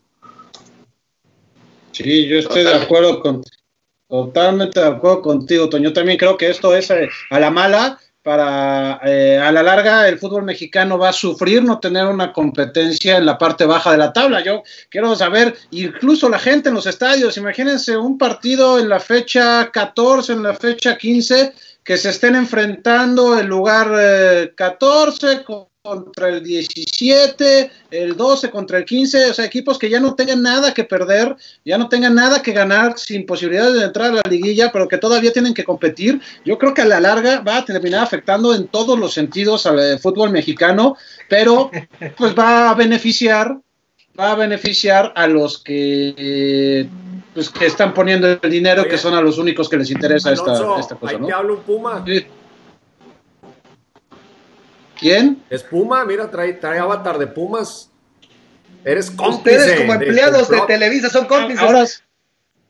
[1.91, 3.41] Sí, yo estoy de acuerdo con,
[4.23, 5.93] totalmente de acuerdo contigo, Toño.
[5.93, 10.17] También creo que esto es eh, a la mala para eh, a la larga el
[10.17, 14.13] fútbol mexicano va a sufrir no tener una competencia en la parte baja de la
[14.13, 14.43] tabla.
[14.43, 19.69] Yo quiero saber, incluso la gente en los estadios, imagínense un partido en la fecha
[19.71, 23.91] 14, en la fecha 15, que se estén enfrentando el lugar
[24.56, 29.88] 14 eh, con contra el 17, el 12 contra el 15, o sea, equipos que
[29.88, 33.86] ya no tengan nada que perder, ya no tengan nada que ganar sin posibilidades de
[33.86, 36.19] entrar a la liguilla, pero que todavía tienen que competir.
[36.43, 39.80] Yo creo que a la larga va a terminar afectando en todos los sentidos al
[39.80, 40.98] eh, fútbol mexicano,
[41.30, 41.69] pero
[42.17, 43.56] pues va a beneficiar,
[44.19, 46.89] va a beneficiar a los que
[47.36, 50.54] pues que están poniendo el dinero, que son a los únicos que les interesa esta,
[50.80, 51.28] esta, cosa, ¿no?
[51.28, 52.04] Ahí un Puma.
[54.99, 55.43] ¿Quién?
[55.49, 57.89] Es Puma, mira, trae, trae avatar de Pumas.
[58.84, 59.58] Eres cómplice.
[59.58, 61.63] Ustedes como empleados de, Televisa son cómplices.
[61.63, 61.86] Ahora,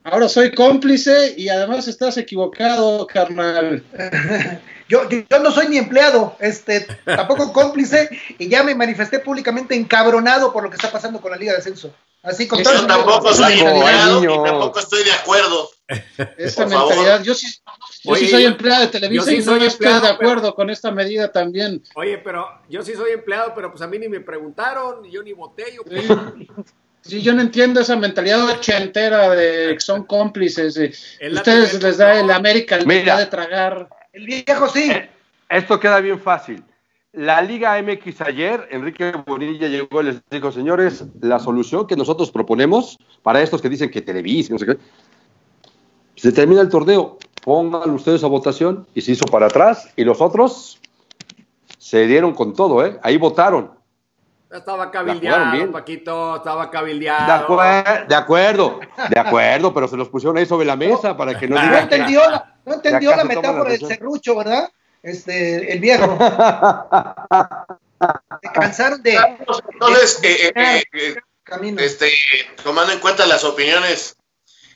[0.03, 3.83] ahora, soy cómplice y además estás equivocado, carnal.
[4.87, 10.53] yo, yo, no soy ni empleado, este, tampoco cómplice, y ya me manifesté públicamente encabronado
[10.53, 11.93] por lo que está pasando con la Liga de Ascenso.
[12.25, 15.69] Así con Yo tampoco soy empleado y tampoco estoy de acuerdo.
[16.37, 17.47] Esta mentalidad, yo sí,
[18.03, 21.83] yo sí soy empleado de Televisa y no estoy de acuerdo con esta medida también.
[21.93, 25.33] Oye, pero yo sí soy empleado, pero pues a mí ni me preguntaron, yo ni
[25.33, 25.65] voté.
[25.75, 25.83] Yo...
[27.03, 27.21] Sí.
[27.21, 30.75] yo no entiendo esa mentalidad ochentera de que son cómplices.
[31.31, 33.87] Ustedes les da el América el de tragar.
[34.11, 34.89] El viejo sí.
[34.89, 35.09] Eh,
[35.49, 36.63] esto queda bien fácil.
[37.15, 42.29] La Liga MX ayer, Enrique Bonilla llegó y les dijo, señores, la solución que nosotros
[42.29, 44.77] proponemos para estos que dicen que Televisa, no sé qué,
[46.17, 50.19] se termina el torneo, pongan ustedes a votación y se hizo para atrás y los
[50.19, 50.81] otros
[51.77, 52.99] se dieron con todo, ¿eh?
[53.01, 53.71] Ahí votaron.
[54.51, 57.27] Estaba cabildeado, Paquito, estaba cabildeado.
[58.07, 61.55] De, acuerdo, de acuerdo, pero se los pusieron ahí sobre la mesa para que no
[61.55, 61.71] digan.
[61.71, 64.69] No entendió, la, no entendió la metáfora del serrucho, ¿verdad?
[65.05, 66.17] Este, el viejo.
[68.41, 69.15] se cansaron de.
[69.71, 71.15] Entonces, eh, eh, eh,
[71.77, 72.11] este,
[72.63, 74.15] tomando en cuenta las opiniones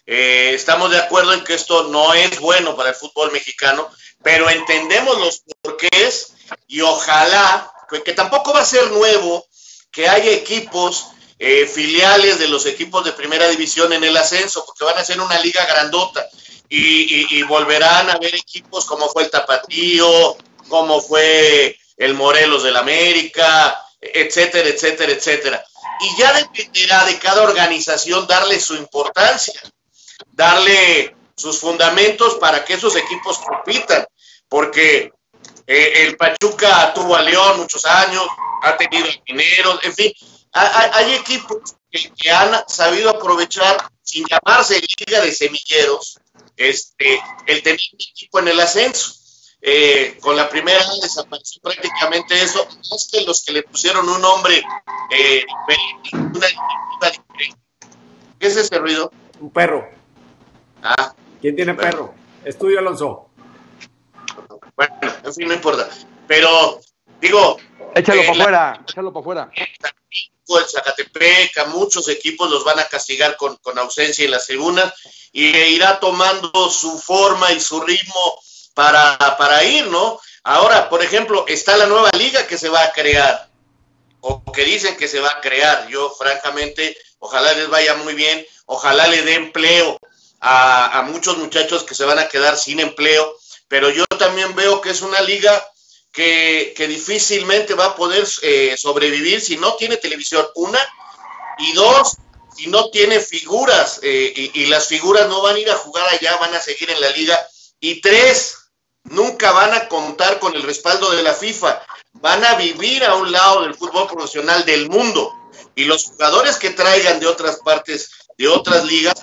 [0.06, 3.88] estamos de acuerdo en que esto no es bueno para el fútbol mexicano,
[4.24, 6.34] pero entendemos los porqués
[6.68, 7.72] y ojalá,
[8.04, 9.46] que, tampoco va a ser nuevo,
[9.92, 14.84] que haya equipos eh, filiales de los equipos de primera división en el ascenso, porque
[14.84, 16.28] van a ser una liga grandota
[16.70, 23.84] y, volverán a haber equipos como fue el Tapatío, como fue el Morelos del América,
[24.00, 25.66] etcétera, etcétera, etcétera.
[26.02, 29.60] Y ya dependerá de cada organización darle su importancia
[30.32, 34.06] darle sus fundamentos para que esos equipos compitan,
[34.48, 35.12] porque
[35.68, 38.26] eh, el Pachuca tuvo a León muchos años,
[38.64, 40.14] ha tenido dinero, en fin,
[40.52, 46.20] hay, equipos que, han sabido aprovechar, sin llamarse Liga de Semilleros,
[46.60, 49.16] este, el tener un equipo en el ascenso.
[49.62, 54.64] Eh, con la primera desapareció prácticamente eso, más que los que le pusieron un nombre
[55.12, 55.46] eh,
[56.14, 57.60] una diferente.
[58.40, 59.12] ¿Qué es ese ruido?
[59.40, 59.90] Un perro.
[60.82, 61.14] Ah.
[61.42, 62.14] ¿Quién tiene perro?
[62.46, 63.30] Estudio Alonso.
[64.76, 65.90] Bueno, en fin, no importa.
[66.28, 66.80] Pero,
[67.20, 67.58] digo.
[67.96, 69.52] Échalo para afuera, échalo para afuera.
[70.12, 74.94] El Zacatepec, muchos equipos los van a castigar con, ausencia en la segunda.
[75.32, 78.42] y irá tomando su forma y su ritmo
[78.74, 80.20] para, para ir, ¿no?
[80.44, 83.50] Ahora, por ejemplo, está la nueva liga que se va a crear,
[84.22, 85.88] o que dicen que se va a crear.
[85.90, 90.00] Yo, francamente, ojalá les vaya muy bien, ojalá le dé empleo
[90.40, 93.36] a, muchos muchachos que se van a quedar sin empleo,
[93.68, 95.64] pero yo también veo que es una liga
[96.76, 100.80] que, difícilmente va a poder eh, sobrevivir si no tiene televisión, una,
[101.60, 102.18] y dos,
[102.56, 106.06] si no tiene figuras, eh, y, y las figuras no van a ir a jugar
[106.10, 107.40] allá, van a seguir en la liga,
[107.80, 108.58] y tres,
[109.04, 111.82] nunca van a contar con el respaldo de la FIFA,
[112.14, 115.34] van a vivir a un lado del fútbol profesional del mundo,
[115.74, 119.16] y los jugadores que traigan de otras partes, de otras ligas,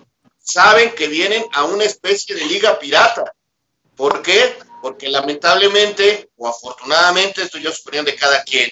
[0.43, 3.35] saben que vienen a una especie de liga pirata.
[3.97, 4.57] ¿Por qué?
[4.87, 8.71] Porque lamentablemente o afortunadamente, esto ya es opinión de cada quien,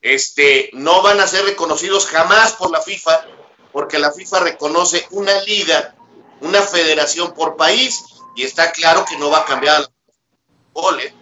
[0.00, 3.26] este, no van a ser reconocidos jamás por la FIFA,
[3.72, 5.96] porque la FIFA reconoce una liga,
[6.42, 8.04] una federación por país,
[8.36, 9.88] y está claro que no va a cambiar la
[10.72, 11.12] goles.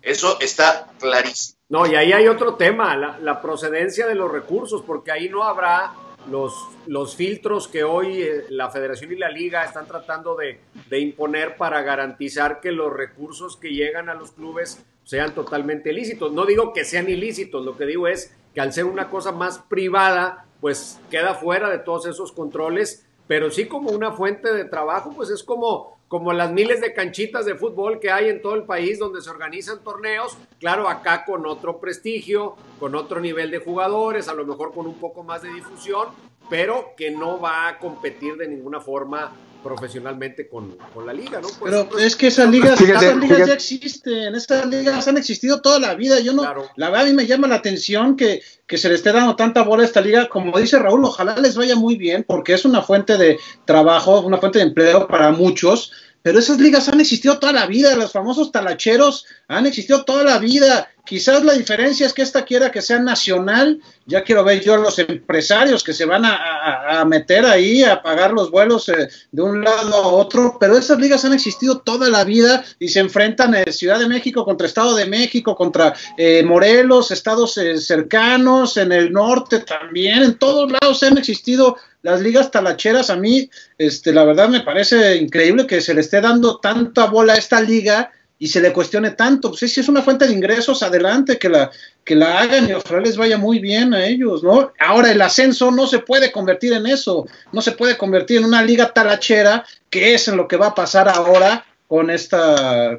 [0.00, 1.58] Eso está clarísimo.
[1.68, 5.92] No, y ahí hay otro tema, la procedencia de los recursos, porque ahí no habrá
[6.30, 10.60] los, los filtros que hoy eh, la federación y la liga están tratando de,
[10.98, 16.32] imponer para garantizar que los recursos que llegan a los clubes sean totalmente ilícitos.
[16.32, 19.58] No digo que sean ilícitos, lo que digo es que al ser una cosa más
[19.58, 25.12] privada, pues queda fuera de todos esos controles, pero sí como una fuente de trabajo,
[25.16, 28.64] pues es como como las miles de canchitas de fútbol que hay en todo el
[28.64, 34.28] país donde se organizan torneos, claro, acá con otro prestigio, con otro nivel de jugadores,
[34.28, 36.08] a lo mejor con un poco más de difusión,
[36.50, 41.48] pero que no va a competir de ninguna forma profesionalmente con, la liga, ¿no?
[41.48, 45.62] Pues, pero pues, es que esas ligas, esas ligas ya existen, esas ligas han existido
[45.62, 46.42] toda la vida, yo no,
[46.76, 49.62] la verdad a mí me llama la atención que, que se le esté dando tanta
[49.62, 52.82] bola a esta liga, como dice Raúl, ojalá les vaya muy bien, porque es una
[52.82, 55.92] fuente de trabajo, una fuente de empleo para muchos,
[56.22, 60.38] pero esas ligas han existido toda la vida, los famosos talacheros han existido toda la
[60.38, 60.88] vida.
[61.04, 63.80] Quizás la diferencia es que esta quiera que sea nacional.
[64.06, 68.32] Ya quiero ver yo a los empresarios que se van a, meter ahí a pagar
[68.32, 72.22] los vuelos eh, de un lado a otro, pero esas ligas han existido toda la
[72.22, 77.10] vida y se enfrentan en Ciudad de México contra Estado de México, contra eh, Morelos,
[77.10, 83.10] estados eh, cercanos, en el norte también, en todos lados han existido las ligas talacheras,
[83.10, 87.34] a mí, este, la verdad me parece increíble que se le esté dando tanta bola
[87.34, 89.50] a esta liga y se le cuestione tanto.
[89.50, 91.70] Pues si es una fuente de ingresos, adelante, que la,
[92.04, 94.72] que la hagan y ojalá les vaya muy bien a ellos, ¿no?
[94.80, 98.62] Ahora el ascenso no se puede convertir en eso, no se puede convertir en una
[98.62, 102.98] liga talachera, que es en lo que va a pasar ahora con esta,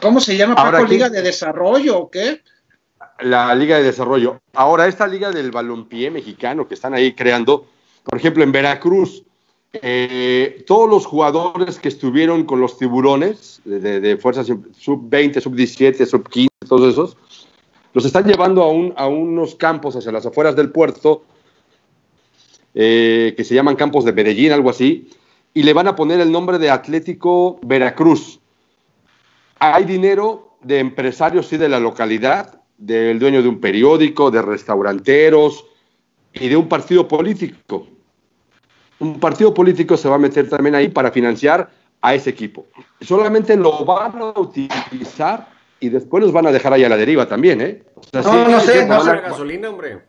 [0.00, 0.54] ¿cómo se llama?
[0.54, 2.42] Paco, ¿Liga de Desarrollo o qué?
[3.18, 4.40] La Liga de Desarrollo.
[4.54, 7.66] Ahora, esta Liga del Balompié mexicano que están ahí creando,
[8.04, 9.24] por ejemplo, en Veracruz,
[9.72, 16.92] eh, todos los jugadores que estuvieron con los tiburones de, fuerzas sub-20, sub-17, sub-15, todos
[16.92, 17.16] esos,
[17.92, 18.62] los están llevando
[18.96, 21.22] a, unos campos hacia las afueras del puerto,
[22.74, 25.08] eh, que se llaman campos de Medellín, algo así,
[25.54, 28.40] y le van a poner el nombre de Atlético Veracruz.
[29.58, 35.66] Hay dinero de empresarios y de la localidad, del dueño de un periódico, de restauranteros,
[36.32, 37.86] y de un partido político.
[38.98, 41.70] Un partido político se va a meter también ahí para financiar
[42.02, 42.66] a ese equipo.
[43.00, 45.48] Solamente lo van a utilizar
[45.80, 47.82] y después los van a dejar ahí a la deriva también, ¿eh?
[48.12, 49.20] no, no sé, no sé.
[49.20, 50.00] gasolina, hombre.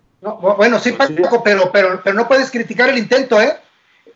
[0.57, 3.55] bueno, sí, Paco, pero, pero, pero no puedes criticar el intento, ¿eh?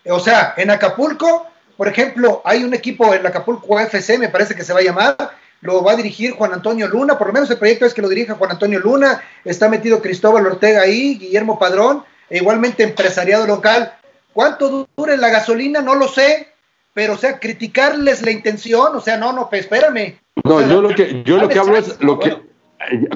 [0.08, 4.64] O sea, en Acapulco, por ejemplo, hay un equipo en Acapulco FC, me parece que
[4.64, 5.16] se va a llamar,
[5.62, 8.10] lo va a dirigir Juan Antonio Luna, por lo menos el proyecto es que lo
[8.10, 13.94] dirija Juan Antonio Luna, está metido Cristóbal Ortega ahí, Guillermo Padrón, e igualmente empresariado local.
[14.34, 15.82] ¿Cuánto dure la gasolina?
[15.82, 16.50] No lo sé,
[16.94, 20.20] pero o sea, criticarles la intención, o sea, no, no, pues, espérame.
[20.44, 22.38] No, yo lo que, yo lo que hablo es lo que,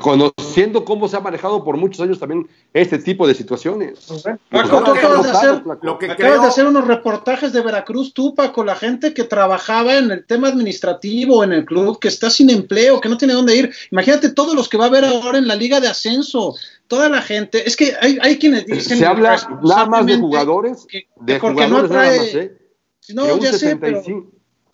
[0.02, 4.08] conociendo cómo se ha manejado por muchos años también este tipo de situaciones.
[4.50, 8.36] Paco, tú acabas, de hacer, lo que acabas de hacer unos reportajes de Veracruz, tú,
[8.36, 12.50] Paco, la gente que trabajaba en el tema administrativo, en el club, que está sin
[12.50, 13.72] empleo, que no tiene dónde ir.
[13.92, 16.56] Imagínate todos los que va a haber ahora en la liga de ascenso,
[16.88, 17.68] toda la gente.
[17.68, 18.98] Es que hay, hay quienes dicen.
[18.98, 20.88] Se habla nada más de jugadores,
[21.20, 22.58] de jugadores no nada más, ¿eh?
[23.14, 24.02] No, ya sé, pero...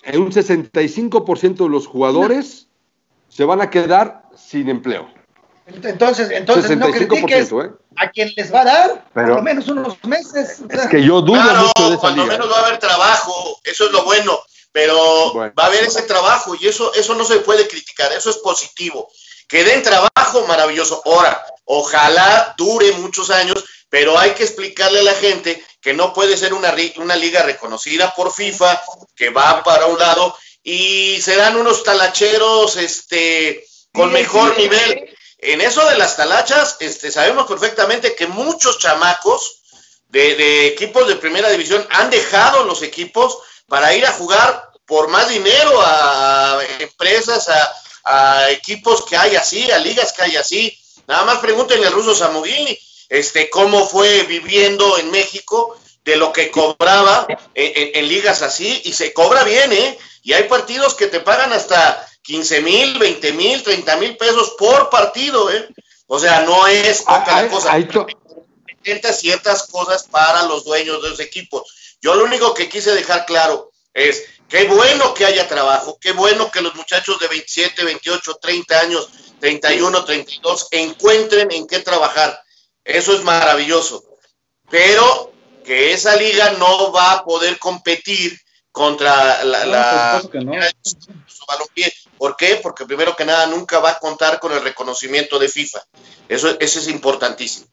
[0.05, 2.67] En un 65% de los jugadores
[3.27, 5.09] se van a quedar sin empleo.
[5.67, 7.71] Entonces, entonces no critiques ¿eh?
[7.95, 10.61] a quien les va a dar por lo menos unos meses.
[10.69, 13.91] Es que yo dudo mucho de esa cuando menos va a haber trabajo, eso es
[13.91, 14.39] lo bueno,
[14.71, 18.37] pero va a haber ese trabajo y eso, eso no se puede criticar, eso es
[18.37, 19.09] positivo.
[19.47, 21.01] Que den trabajo, maravilloso.
[21.05, 26.35] Ahora, ojalá dure muchos años, pero hay que explicarle a la gente que no puede
[26.35, 28.81] ser una, una liga reconocida por FIFA,
[29.15, 33.63] que va para un lado, y serán unos talacheros este,
[33.95, 35.15] con mejor nivel.
[35.37, 39.61] En eso de las talachas, este, sabemos perfectamente que muchos chamacos
[40.09, 43.37] de, de equipos de primera división han dejado los equipos
[43.67, 47.73] para ir a jugar por más dinero a empresas, a,
[48.05, 50.77] a equipos que hay así, a ligas que hay así.
[51.07, 52.77] Nada más pregúntenle al ruso Samugini,
[53.09, 57.25] este, cómo fue viviendo en México de lo que cobraba
[57.55, 59.97] en, ligas así, y se cobra bien, ¿eh?
[60.21, 64.89] Y hay partidos que te pagan hasta 15 mil, 20 mil, 30 mil pesos por
[64.89, 65.67] partido, ¿eh?
[66.07, 67.71] O sea, no es poca la cosa.
[69.19, 71.97] ciertas cosas para los dueños de los equipos.
[72.01, 76.51] Yo lo único que quise dejar claro es, Qué bueno que haya trabajo, qué bueno
[76.51, 79.09] que los muchachos de 27, 28, 30 años,
[79.39, 82.39] 31, 32 encuentren en qué trabajar.
[82.83, 84.03] Eso es maravilloso.
[84.69, 88.39] Pero que esa liga no va a poder competir
[88.75, 90.21] contra la, la
[92.17, 92.59] ¿Por qué?
[92.61, 95.79] Porque primero que nada nunca va a contar con el reconocimiento de FIFA.
[96.27, 97.67] Eso, eso es importantísimo.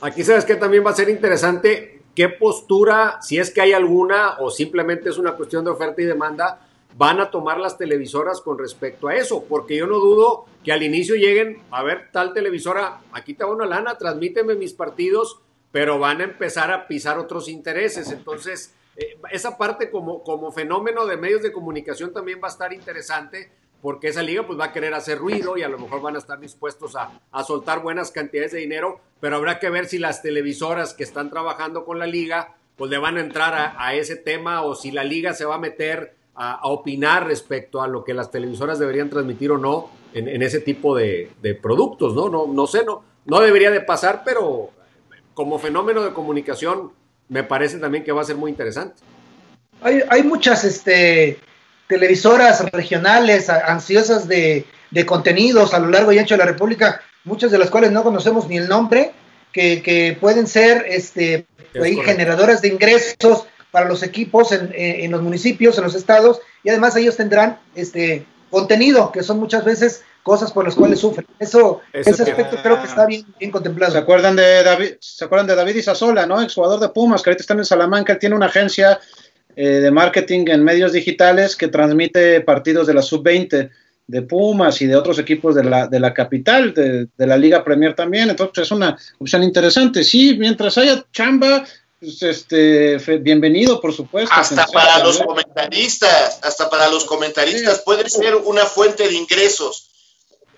[0.00, 4.38] Aquí sabes que también va a ser interesante qué postura, si es que hay alguna
[4.38, 6.66] o simplemente es una cuestión de oferta y demanda,
[6.96, 10.82] van a tomar las televisoras con respecto a eso, porque yo no dudo que al
[10.82, 15.38] inicio lleguen, a ver, tal televisora, aquí te va una lana, transmíteme mis partidos,
[15.70, 18.10] pero van a empezar a pisar otros intereses.
[18.10, 22.72] Entonces, eh, esa parte como, como fenómeno de medios de comunicación también va a estar
[22.72, 23.50] interesante,
[23.82, 26.18] porque esa liga pues va a querer hacer ruido y a lo mejor van a
[26.18, 30.94] estar dispuestos a, soltar buenas cantidades de dinero, pero habrá que ver si las televisoras
[30.94, 34.74] que están trabajando con la liga pues le van a entrar a, ese tema o
[34.74, 38.78] si la liga se va a meter a, opinar respecto a lo que las televisoras
[38.78, 41.30] deberían transmitir o no en, ese tipo de,
[41.60, 42.28] productos, ¿no?
[42.28, 42.46] ¿no?
[42.46, 44.70] No sé, no, no debería de pasar, pero
[45.34, 46.92] como fenómeno de comunicación
[47.28, 49.02] me parece también que va a ser muy interesante.
[49.82, 51.38] Hay, hay muchas, este,
[51.86, 54.66] televisoras regionales ansiosas de,
[55.06, 58.48] contenidos a lo largo y ancho de la República, muchas de las cuales no conocemos
[58.48, 59.12] ni el nombre,
[59.52, 61.46] que, pueden ser este,
[62.04, 67.16] generadoras de ingresos para los equipos en, los municipios, en los estados, y además ellos
[67.16, 68.24] tendrán este
[68.54, 71.26] contenido, que son muchas veces cosas por las cuales sufren.
[71.38, 73.92] Eso, ese aspecto creo que está bien, bien contemplado.
[73.92, 76.40] ¿Se acuerdan de David, se acuerdan de David Isasola, ¿no?
[76.40, 78.98] Exjugador de Pumas, que ahorita está en Salamanca, él tiene una agencia
[79.56, 83.70] eh, de marketing en medios digitales que transmite partidos de la sub-20
[84.06, 87.94] de Pumas y de otros equipos de la, de la capital, de, la Liga Premier
[87.94, 88.30] también.
[88.30, 90.04] Entonces es una opción interesante.
[90.04, 91.64] Sí, mientras haya chamba,
[92.04, 94.34] pues, este, bienvenido, por supuesto.
[94.34, 99.88] Hasta para los comentaristas, hasta para los comentaristas puede ser una fuente de ingresos.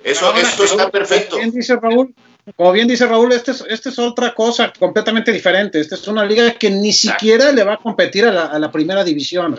[0.02, 1.36] Eso, esto está perfecto.
[1.36, 2.14] Bien dice Raúl,
[2.56, 5.80] como bien dice Raúl, esta es, este es otra cosa completamente diferente.
[5.80, 9.56] Esta es una liga que ni siquiera le va a competir a la, primera división.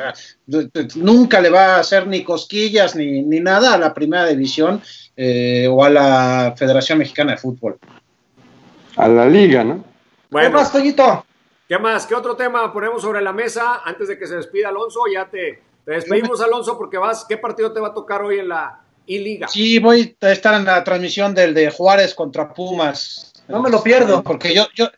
[0.96, 4.82] nunca le va a hacer ni cosquillas ni, nada a la primera división
[5.16, 7.78] eh, o a la Federación Mexicana de Fútbol.
[8.98, 9.84] A la liga, ¿no?
[10.30, 11.27] Bueno, ¿Qué más, Toñito?
[11.68, 12.06] ¿Qué más?
[12.06, 15.02] ¿Qué otro tema ponemos sobre la mesa antes de que se despida Alonso?
[15.12, 17.26] Ya te, te despedimos, Alonso, porque vas.
[17.28, 19.48] ¿Qué partido te va a tocar hoy en la, y Liga.
[19.48, 23.32] Sí, voy a estar en la transmisión del de Juárez contra Pumas.
[23.48, 24.22] No me lo pierdo.
[24.22, 24.90] Porque yo, yo,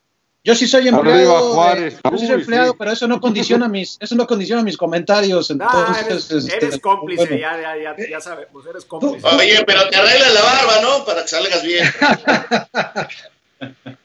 [0.43, 1.53] yo sí soy empleado.
[1.53, 1.99] Juárez.
[2.03, 5.51] yo sí soy empleado, pero eso no condiciona mis, eso no condiciona mis comentarios.
[5.51, 9.28] Entonces, eres, este, cómplice, ya, ya, ya, ya sabemos, eres cómplice.
[9.28, 11.05] Oye, pero te arreglas la barba, ¿no?
[11.05, 11.86] Para que salgas bien.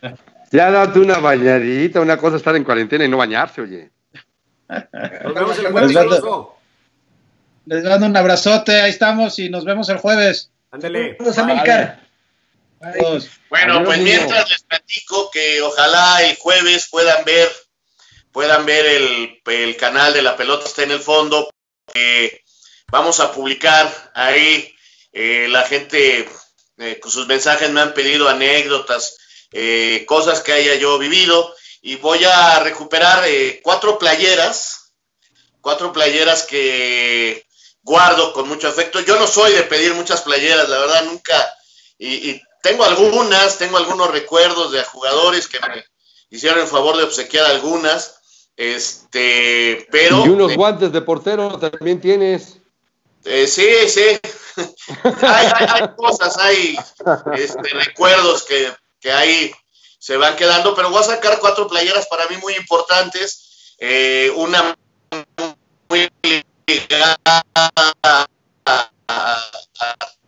[0.54, 3.90] ya date una bañadita, una cosa estar en cuarentena y no bañarse, oye.
[4.68, 5.94] Nos vemos el jueves,
[7.66, 10.50] les mando un abrazote, ahí estamos y nos vemos el jueves.
[10.70, 11.16] Ándale.
[13.48, 17.48] Bueno, pues mientras les platico que ojalá el jueves puedan ver,
[18.30, 21.50] puedan ver el, canal de la pelota está en el fondo.
[22.92, 24.72] vamos a publicar ahí
[25.12, 26.28] eh, la gente
[26.78, 29.16] eh, con sus mensajes me han pedido anécdotas,
[29.54, 33.24] eh, cosas que haya yo vivido y voy a recuperar
[33.62, 34.92] cuatro playeras,
[35.60, 37.46] cuatro playeras que
[37.84, 39.00] guardo con mucho afecto.
[39.00, 41.54] Yo no soy de pedir muchas playeras, la verdad, nunca.
[41.98, 45.84] Y, tengo algunas, tengo algunos recuerdos de jugadores que me
[46.30, 48.16] hicieron el favor de obsequiar algunas.
[48.56, 50.24] Este, pero.
[50.24, 52.56] Y unos guantes de portero también tienes.
[53.24, 54.18] Eh, sí, sí.
[55.22, 56.76] hay, cosas, hay
[57.34, 58.72] este, recuerdos que,
[59.04, 59.54] que ahí
[59.98, 63.74] se van quedando, pero voy a sacar cuatro playeras para mí muy importantes.
[63.78, 64.74] Eh, una
[65.90, 66.10] muy
[66.90, 68.26] a,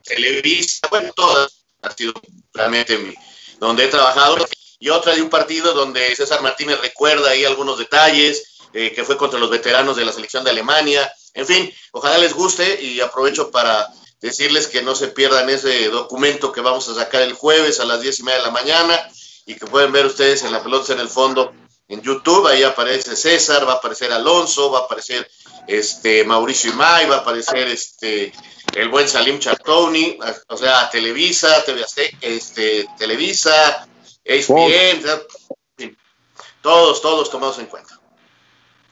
[0.04, 2.12] Televisa, bueno, todas, ha sido
[2.52, 3.14] realmente mi,
[3.58, 4.46] donde he trabajado.
[4.78, 9.16] y otra de un partido donde César Martínez recuerda ahí algunos detalles, eh, que fue
[9.16, 11.10] contra los veteranos de la selección de Alemania.
[11.32, 13.88] En fin, ojalá les guste y aprovecho para
[14.20, 18.00] decirles que no se pierdan ese documento que vamos a sacar el jueves a las
[18.00, 19.10] diez y media de la mañana
[19.44, 21.52] y que pueden ver ustedes en la pelota en el fondo
[21.88, 22.46] en YouTube.
[22.46, 25.28] Ahí aparece César, va a aparecer Alonso, va a aparecer
[25.66, 28.32] este Mauricio Imay, va a aparecer este
[28.74, 31.84] el buen Salim Chartoni, o sea, Televisa, TV
[32.20, 33.88] este, Televisa,
[34.22, 35.02] ESPN,
[36.60, 37.98] todos, todos tomados en cuenta.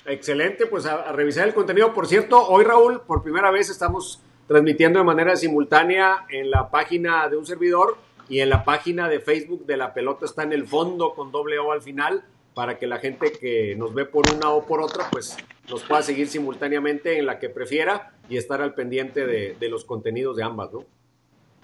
[0.06, 1.92] Excelente, pues a, revisar el contenido.
[1.92, 7.28] Por cierto, hoy Raúl, por primera vez estamos transmitiendo de manera simultánea en la página
[7.28, 7.96] de un servidor
[8.28, 11.58] y en la página de Facebook de la pelota está en el fondo con doble
[11.58, 12.24] O al final
[12.54, 15.36] para que la gente que nos ve por una o por otra pues
[15.68, 19.84] nos pueda seguir simultáneamente en la que prefiera y estar al pendiente de, de los
[19.84, 20.84] contenidos de ambas, ¿no?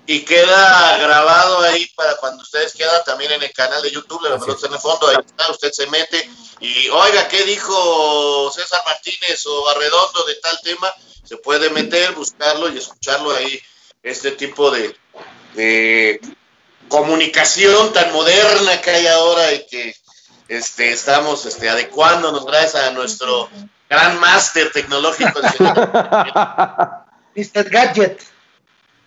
[0.06, 4.30] y queda grabado ahí para cuando ustedes quedan también en el canal de YouTube de
[4.30, 6.28] la pelota en el fondo, ahí está, usted se mete
[6.58, 10.92] y oiga, ¿qué dijo César Martínez o Arredondo de tal tema?
[11.30, 13.60] Se puede meter, buscarlo y escucharlo ahí,
[14.02, 14.92] este tipo de,
[15.54, 16.20] de
[16.88, 19.94] comunicación tan moderna que hay ahora y que
[20.48, 23.48] este, estamos este, adecuándonos gracias a nuestro
[23.88, 25.38] gran máster tecnológico.
[27.36, 27.70] Mr.
[27.70, 28.20] Gadget.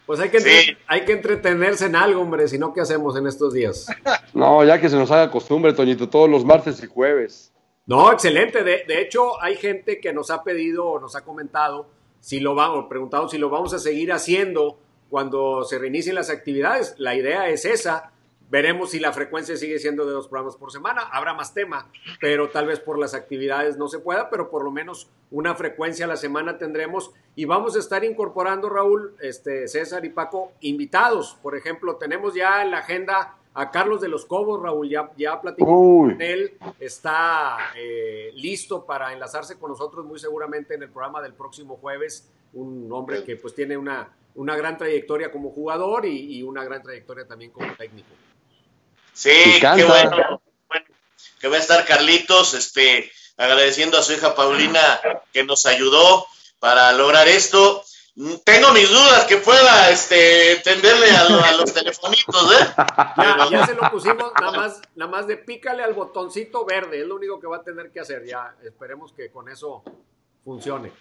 [0.05, 3.53] Pues hay que, hay que entretenerse en algo, hombre, si no, ¿qué hacemos en estos
[3.53, 3.85] días?
[4.33, 7.51] No, ya que se nos haga costumbre, Toñito, todos los martes y jueves.
[7.85, 8.63] No, excelente.
[8.63, 12.55] De, de hecho, hay gente que nos ha pedido o nos ha comentado si lo
[12.55, 16.95] vamos, preguntado si lo vamos a seguir haciendo cuando se reinicien las actividades.
[16.97, 18.13] La idea es esa.
[18.49, 21.01] Veremos si la frecuencia sigue siendo de dos programas por semana.
[21.11, 21.89] Habrá más tema,
[22.21, 26.05] pero tal vez por las actividades no se pueda, pero por lo menos una frecuencia
[26.05, 27.11] a la semana tendremos.
[27.35, 31.37] Y vamos a estar incorporando, Raúl, este, César y Paco, invitados.
[31.43, 35.39] Por ejemplo, tenemos ya en la agenda a Carlos de los Cobos, Raúl, ya, ya
[35.39, 41.21] platicó con él, está eh, listo para enlazarse con nosotros muy seguramente en el programa
[41.21, 46.37] del próximo jueves, un hombre que pues tiene una, una gran trayectoria como jugador y,
[46.37, 48.09] y una gran trayectoria también como técnico.
[49.13, 50.41] Sí, qué bueno.
[51.39, 54.99] Que va a estar Carlitos, este, agradeciendo a su hija Paulina
[55.31, 56.25] que nos ayudó
[56.59, 57.83] para lograr esto.
[58.15, 62.67] Tengo mis dudas que pueda este, tenderle a, los telefonitos, ¿eh?
[63.51, 67.15] Ya, se lo pusimos, nada más, nada más de pícale al botoncito verde, es lo
[67.15, 68.23] único que va a tener que hacer.
[68.23, 69.83] Ya esperemos que con eso
[70.45, 70.91] funcione.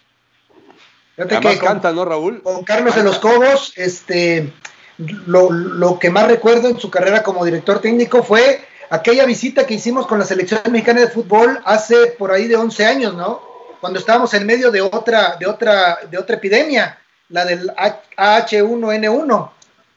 [1.15, 2.41] Fíjate canta, ¿no, Raúl?
[2.41, 4.51] Con Carlos de los Cobos, este,
[4.97, 10.07] lo, que más recuerdo en su carrera como director técnico fue aquella visita que hicimos
[10.07, 13.39] con la selección mexicana de fútbol hace por ahí de 11 años, ¿no?
[13.79, 16.99] Cuando estábamos en medio de otra, de otra, de otra epidemia,
[17.29, 17.71] la del
[18.17, 19.49] H1N1,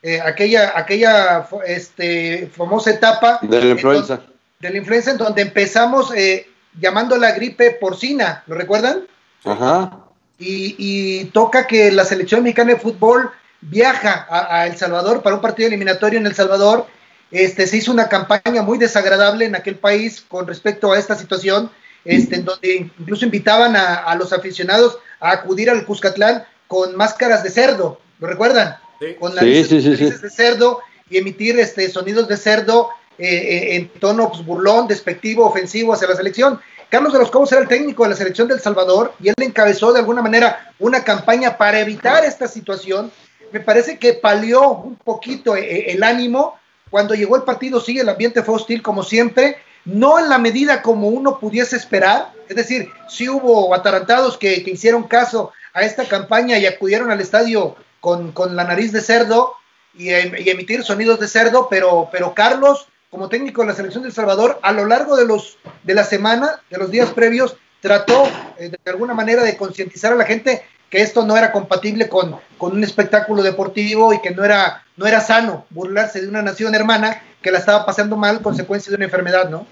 [0.03, 4.21] eh, aquella, aquella este, famosa etapa de la influenza.
[4.61, 6.49] de la influenza en donde empezamos eh,
[6.81, 9.07] llamando la gripe porcina, ¿lo recuerdan?
[9.45, 9.99] Ajá.
[10.39, 15.43] Y, y toca que la selección mexicana de fútbol viaja a, El Salvador para un
[15.43, 16.87] partido eliminatorio en El Salvador.
[17.31, 21.71] Este, se hizo una campaña muy desagradable en aquel país con respecto a esta situación,
[22.05, 27.51] este, en donde incluso invitaban a, los aficionados a acudir al Cuscatlán con máscaras de
[27.51, 28.77] cerdo, ¿lo recuerdan?
[29.19, 29.85] Con narices,
[30.23, 32.89] de cerdo y emitir este, sonidos de cerdo
[33.19, 36.61] eh, eh, en tono pues, burlón, despectivo, ofensivo hacia la selección.
[36.89, 39.93] Carlos de los Cobos era el técnico de la selección del Salvador y él encabezó
[39.93, 43.11] de alguna manera una campaña para evitar esta situación
[43.53, 46.59] me parece que palió un poquito eh, el ánimo.
[46.91, 50.83] Cuando llegó el partido, sí, el ambiente fue hostil como siempre, no en la medida
[50.83, 56.59] como uno pudiese esperar, es decir, sí hubo atarantados que, hicieron caso a esta campaña
[56.59, 59.53] y acudieron al estadio con, la nariz de cerdo
[59.93, 64.15] y, emitir sonidos de cerdo, pero, pero Carlos, como técnico de la selección de El
[64.15, 68.25] Salvador, a lo largo de, los, de la semana, de los días previos, trató
[68.59, 72.37] eh, de alguna manera de concientizar a la gente que esto no era compatible con,
[72.59, 77.23] un espectáculo deportivo y que no era, no era sano burlarse de una nación hermana
[77.43, 79.67] que la estaba pasando mal consecuencia de una enfermedad, ¿no?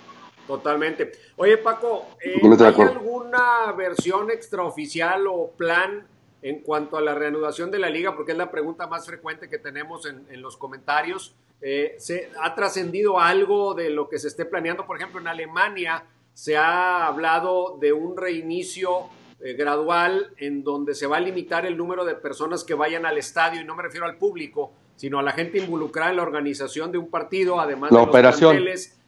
[0.46, 1.12] Totalmente.
[1.36, 6.06] Oye, Paco, eh, ¿hay alguna versión extraoficial o plan
[6.42, 8.14] en cuanto a la reanudación de la liga?
[8.14, 11.34] Porque es la pregunta más frecuente que tenemos en, en los comentarios.
[11.62, 14.86] Eh, ¿se, ¿Ha trascendido algo de lo que se esté planeando?
[14.86, 19.08] Por ejemplo, en Alemania se ha hablado de un reinicio
[19.40, 23.16] eh, gradual en donde se va a limitar el número de personas que vayan al
[23.16, 26.92] estadio, y no me refiero al público, sino a la gente involucrada en la organización
[26.92, 28.56] de un partido, además de los operación.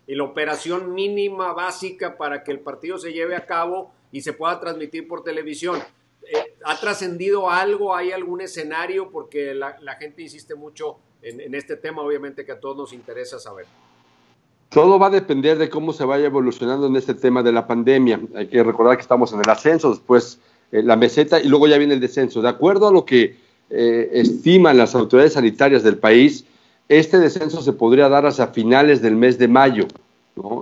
[0.07, 4.33] Y la operación mínima básica para que el partido se lleve a cabo y se
[4.33, 5.81] pueda transmitir por televisión.
[6.23, 7.95] Eh, ¿Ha trascendido algo?
[7.95, 9.11] ¿Hay algún escenario?
[9.11, 13.67] Porque la, gente insiste mucho en, este tema, obviamente que a todos nos interesa saber.
[14.69, 18.21] Todo va a depender de cómo se vaya evolucionando en este tema de la pandemia.
[18.35, 20.41] Hay que recordar que estamos en el ascenso, después
[20.73, 22.43] eh, la meseta y luego ya viene el descenso.
[22.43, 23.37] De acuerdo a lo que
[23.71, 26.45] eh, estiman las autoridades sanitarias del país,
[26.89, 29.87] este descenso se podría dar hasta finales del mes de mayo.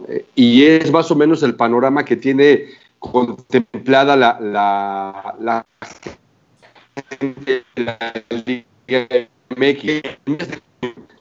[0.08, 2.66] Eh, y es más o menos el panorama que tiene
[2.98, 5.66] contemplada la, la, la,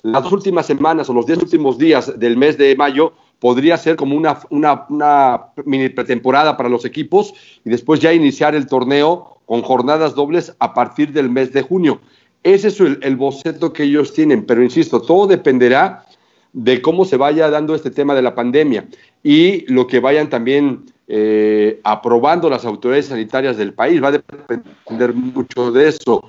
[0.03, 4.15] Las últimas semanas o los diez últimos días del mes de mayo podría ser como
[4.15, 7.33] una, una, una mini pretemporada para los equipos
[7.65, 11.99] y después ya iniciar el torneo con jornadas dobles a partir del mes de junio.
[12.43, 16.05] Ese es el, boceto que ellos tienen, pero insisto, todo dependerá
[16.51, 18.85] de cómo se vaya dando este tema de la pandemia
[19.23, 24.03] y lo que vayan también eh, aprobando las autoridades sanitarias del país.
[24.03, 26.21] Va a depender mucho de eso.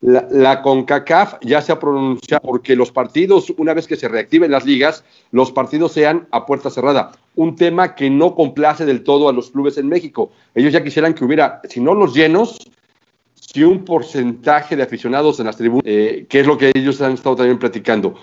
[0.00, 4.64] La, CONCACAF ya se ha pronunciado porque los partidos, una vez que se reactiven las
[4.64, 5.02] ligas,
[5.32, 7.10] los partidos sean a puerta cerrada.
[7.34, 10.30] Un tema que no complace del todo a los clubes en México.
[10.54, 12.58] Ellos ya quisieran que hubiera, si no los llenos,
[13.40, 17.12] si un porcentaje de aficionados en las tribunas, eh, que es lo que ellos han
[17.12, 18.14] estado también platicando.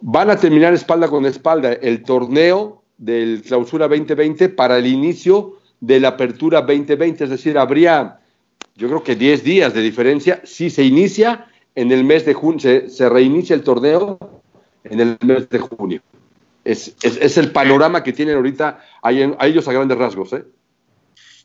[0.00, 6.00] Van a terminar espalda con espalda el torneo del clausura 2020 para el inicio de
[6.00, 8.20] la apertura 2020, es decir, habría
[8.78, 12.60] yo creo que 10 días de diferencia si se inicia en el mes de junio,
[12.60, 14.18] se, reinicia el torneo
[14.84, 16.00] en el mes de junio.
[16.64, 16.94] Es,
[17.36, 19.12] el panorama que tienen ahorita a
[19.46, 20.32] ellos a grandes rasgos.
[20.32, 20.44] ¿eh?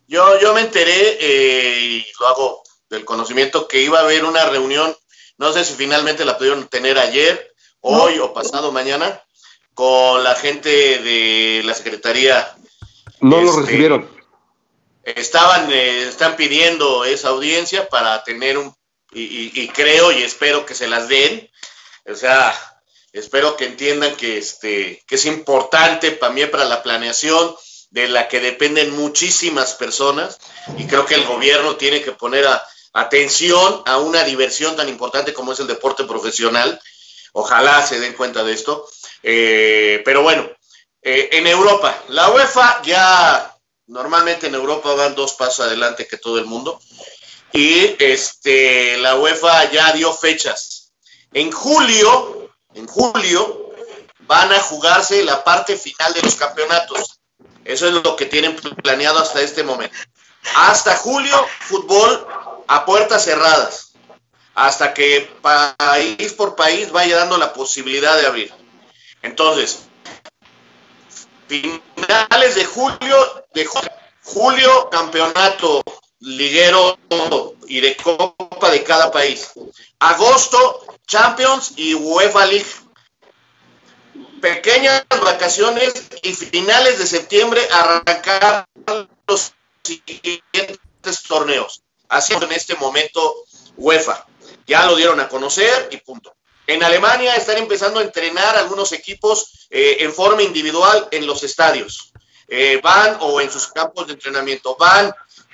[0.08, 2.63] Yo, yo me enteré, eh, y lo hago
[2.94, 4.96] del conocimiento, que iba a haber una reunión,
[5.38, 9.22] no sé si finalmente la pudieron tener ayer, hoy o pasado mañana,
[9.74, 12.56] con la gente de la Secretaría.
[13.20, 14.10] No lo este, recibieron.
[15.04, 18.74] Estaban, eh, están pidiendo esa audiencia para tener un,
[19.12, 21.50] y, creo y espero que se las den,
[22.10, 22.54] o sea,
[23.12, 27.56] espero que entiendan que, este, que es importante también para la planeación
[27.92, 30.40] de la que dependen muchísimas personas
[30.78, 32.48] y creo que el gobierno tiene que poner
[32.94, 36.80] atención a una diversión tan importante como es el deporte profesional.
[37.34, 38.88] Ojalá se den cuenta de esto.
[39.24, 40.50] Eh, pero bueno,
[41.02, 43.54] eh, en Europa, la UEFA ya
[43.88, 46.80] Normalmente en Europa van dos pasos adelante que todo el mundo.
[47.52, 50.94] Y este, la UEFA ya dio fechas.
[51.34, 53.72] En julio, en julio,
[54.22, 57.20] van a jugarse la parte final de los campeonatos.
[57.66, 59.96] Eso es lo que tienen planeado hasta este momento.
[60.56, 62.26] Hasta julio, fútbol
[62.68, 63.94] a puertas cerradas.
[64.56, 68.54] Hasta que país por país vaya dando la posibilidad de abrir.
[69.24, 69.80] Entonces,
[71.48, 73.68] finales de julio, de
[74.24, 75.84] julio, campeonato
[76.20, 76.98] liguero
[77.68, 79.52] y de copa de cada país.
[80.00, 82.66] Agosto, Champions y UEFA League.
[84.42, 88.68] Pequeñas vacaciones y finales de septiembre arrancar
[89.28, 89.54] los
[89.84, 91.83] siguientes torneos.
[92.14, 93.46] Así en este momento
[93.76, 94.26] UEFA.
[94.68, 96.36] Ya lo dieron a conocer y punto.
[96.68, 102.14] En Alemania están empezando a entrenar algunos equipos eh, en forma individual en los estadios.
[102.48, 105.12] Eh, van o en sus campos de entrenamiento, van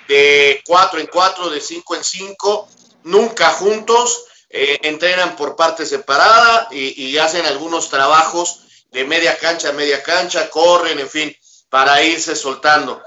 [0.07, 2.67] de cuatro en cuatro, de cinco en cinco,
[3.03, 9.69] nunca juntos, eh, entrenan por parte separada y, y, hacen algunos trabajos de media cancha
[9.69, 11.35] a media cancha, corren, en fin,
[11.69, 13.01] para irse soltando.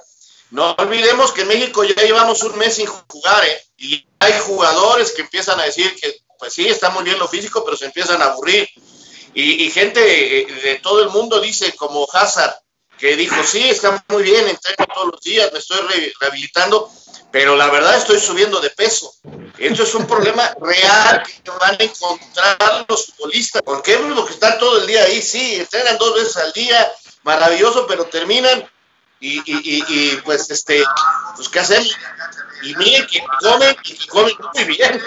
[0.52, 3.64] No olvidemos que en México ya llevamos un mes sin jugar, ¿eh?
[3.78, 7.64] y hay jugadores que empiezan a decir que pues sí, está muy bien lo físico,
[7.64, 8.68] pero se empiezan a aburrir.
[9.32, 12.54] Y, gente eh, de todo el mundo dice, como Hazard,
[12.98, 15.78] que dijo, sí, está muy bien, entreno todos los días, me estoy
[16.20, 16.90] rehabilitando,
[17.30, 19.14] pero la verdad estoy subiendo de peso.
[19.56, 24.34] Esto es un problema real que van a encontrar los futbolistas, porque es lo que
[24.34, 26.92] están todo el día ahí, sí, entrenan dos veces al día,
[27.22, 28.68] maravilloso, pero terminan
[29.22, 30.82] y, y, y, pues este,
[31.36, 31.86] pues qué hacen,
[32.62, 35.00] y miren que comen y que comen muy bien.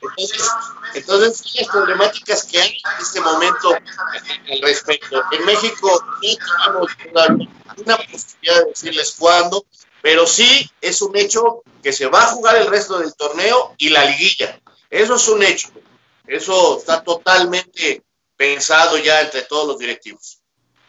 [0.00, 0.48] Entonces,
[0.94, 5.22] entonces las problemáticas que hay en este momento al respecto.
[5.32, 6.02] En México
[6.72, 9.66] no tenemos una posibilidad de decirles cuándo,
[10.00, 13.90] pero sí es un hecho que se va a jugar el resto del torneo y
[13.90, 14.60] la liguilla.
[14.88, 15.68] Eso es un hecho.
[16.26, 18.02] Eso está totalmente
[18.36, 20.35] pensado ya entre todos los directivos.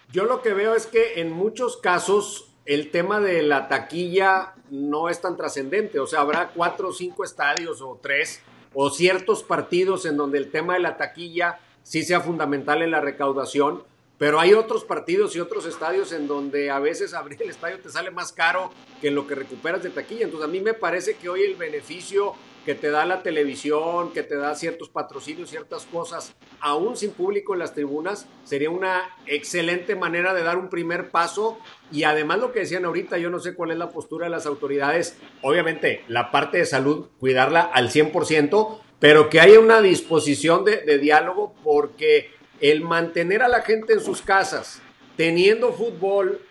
[0.10, 5.10] Yo lo que veo es que en muchos casos el tema de la taquilla no
[5.10, 5.99] es tan trascendente.
[5.99, 8.41] O sea, habrá cuatro o cinco estadios o tres
[8.74, 13.01] o ciertos partidos en donde el tema de la taquilla sí sea fundamental en la
[13.01, 13.84] recaudación,
[14.18, 17.89] pero hay otros partidos y otros estadios en donde a veces abrir el estadio te
[17.89, 20.26] sale más caro que lo que recuperas de taquilla.
[20.26, 22.34] Entonces a mí me parece que hoy el beneficio
[22.68, 27.53] que te da la televisión, que te da ciertos patrocinios, ciertas cosas, aún sin público
[27.53, 31.59] en las tribunas, sería una excelente manera de dar un primer paso.
[31.93, 34.45] Y además lo que decían ahorita, yo no sé cuál es la postura de las
[34.45, 40.82] autoridades, obviamente la parte de salud, cuidarla al 100%, pero que haya una disposición de,
[40.82, 44.82] de diálogo porque el mantener a la gente en sus casas,
[45.15, 46.41] teniendo fútbol,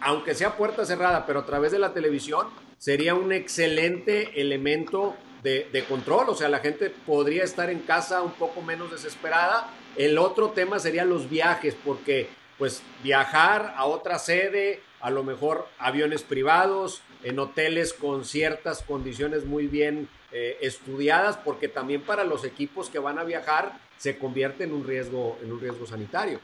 [0.00, 2.46] aunque sea puerta cerrada, pero a través de la televisión,
[2.78, 8.32] sería un excelente elemento de, control, o sea, la gente podría estar en casa un
[8.32, 9.70] poco menos desesperada.
[9.96, 12.28] El otro tema sería los viajes, porque
[12.58, 19.44] pues viajar a otra sede, a lo mejor aviones privados, en hoteles con ciertas condiciones
[19.44, 24.64] muy bien eh, estudiadas, porque también para los equipos que van a viajar se convierte
[24.64, 26.40] en un riesgo, en un riesgo sanitario.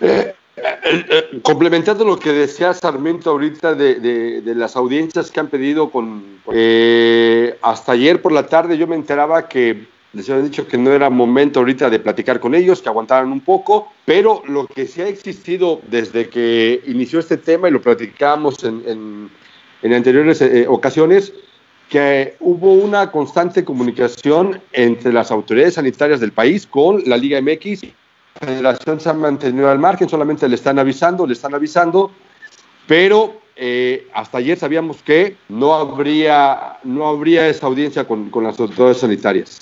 [0.00, 0.34] Eh,
[1.42, 7.92] complementando lo que decía Sarmiento ahorita de, las audiencias que han pedido con eh, hasta
[7.92, 11.60] ayer por la tarde yo me enteraba que les habían dicho que no era momento
[11.60, 15.80] ahorita de platicar con ellos, que aguantaran un poco, pero lo que sí ha existido
[15.88, 19.30] desde que inició este tema y lo platicamos en,
[19.82, 21.32] en anteriores ocasiones,
[21.88, 27.84] que hubo una constante comunicación entre las autoridades sanitarias del país con la Liga MX
[28.40, 32.10] federación se ha mantenido al margen, solamente le están avisando, le están avisando,
[32.86, 39.00] pero eh, hasta ayer sabíamos que no habría, no habría esa audiencia con, las autoridades
[39.00, 39.58] sanitarias.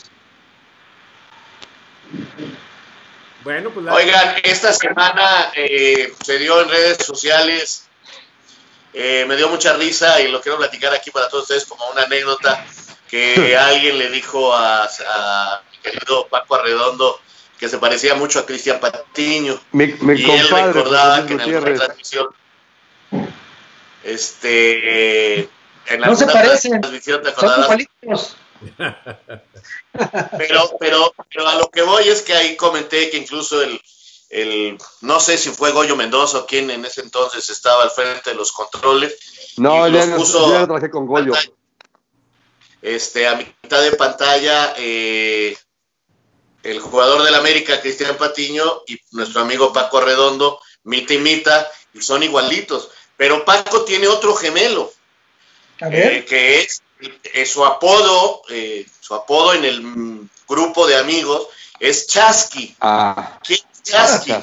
[3.42, 7.88] Bueno, pues Oigan, esta semana eh, se dio en redes sociales,
[8.92, 12.02] eh, me dio mucha risa y lo quiero platicar aquí para todos ustedes como una
[12.02, 12.64] anécdota
[13.08, 17.20] que alguien le dijo a, a mi querido Paco Arredondo,
[17.58, 19.60] que se parecía mucho a Cristian Patiño.
[19.72, 22.28] y él recordaba que en alguna transmisión,
[24.04, 27.32] este, en no se parecen, transmisión te
[30.38, 33.80] pero, pero, pero a lo que voy es que ahí comenté que incluso el,
[34.30, 38.30] el, no sé si fue Goyo Mendoza o quien en ese entonces estaba al frente
[38.30, 39.16] de los controles.
[39.56, 41.34] No, ya, puso trabajé con Goyo.
[42.82, 45.56] Este, a mitad de pantalla, eh,
[46.62, 52.02] el jugador del América, Cristian Patiño, y nuestro amigo Paco Redondo, mita y mita, y
[52.02, 52.90] son igualitos.
[53.16, 54.92] Pero Paco tiene otro gemelo,
[55.80, 56.82] eh, que es,
[57.50, 61.48] su apodo, eh, su apodo en el grupo de amigos
[61.80, 62.76] es Chasqui.
[62.80, 63.38] Ah.
[63.42, 64.34] ¿Quién es Chasqui?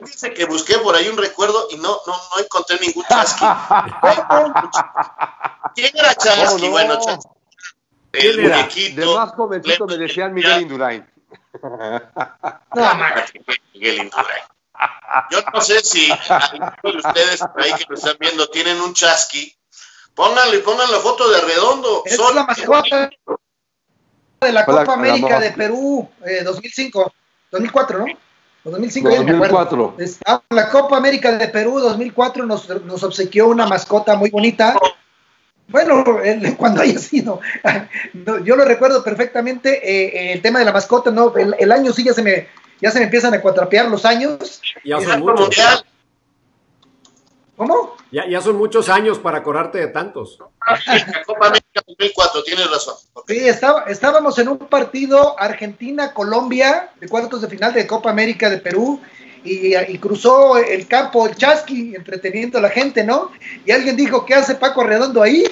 [0.00, 3.44] Dice que busqué por ahí un recuerdo y no, no, no encontré ningún Chasqui.
[5.74, 6.68] ¿Quién era Chasqui?
[6.68, 7.28] Bueno, Chasqui.
[8.12, 9.00] El muñequito.
[9.00, 11.11] De más jovencito me decían Miguel Indurain.
[12.74, 12.90] No,
[13.74, 14.10] Miguel
[15.30, 19.54] Yo no sé si algunos de ustedes ahí que lo están viendo tienen un chasqui.
[20.14, 22.02] Pónganle, pongan la foto de Redondo.
[22.04, 23.10] Es la mascota
[24.40, 26.08] de la Copa América de Perú
[26.44, 27.12] 2005, eh,
[27.50, 28.06] 2004, ¿no?
[28.64, 29.96] 2005, 2004.
[30.50, 34.76] La Copa América de Perú 2004 nos, nos obsequió una mascota muy bonita
[35.72, 36.04] bueno,
[36.56, 37.40] cuando haya sido,
[38.44, 42.14] yo lo recuerdo perfectamente, eh, el tema de la mascota, no, el, año sí ya
[42.14, 42.48] se me,
[42.80, 44.60] ya se me empiezan a cuatrapear los años.
[44.84, 45.84] Ya son muchos.
[47.56, 47.96] ¿Cómo?
[48.10, 50.38] Ya, ya son muchos años para acordarte de tantos.
[50.66, 52.94] La Copa América 2004, tienes razón.
[53.26, 58.58] Sí, estaba, estábamos en un partido Argentina-Colombia de cuartos de final de Copa América de
[58.58, 59.00] Perú
[59.44, 63.30] y, cruzó el campo el chasqui entreteniendo a la gente, ¿no?
[63.64, 65.44] Y alguien dijo, ¿qué hace Paco Redondo ahí?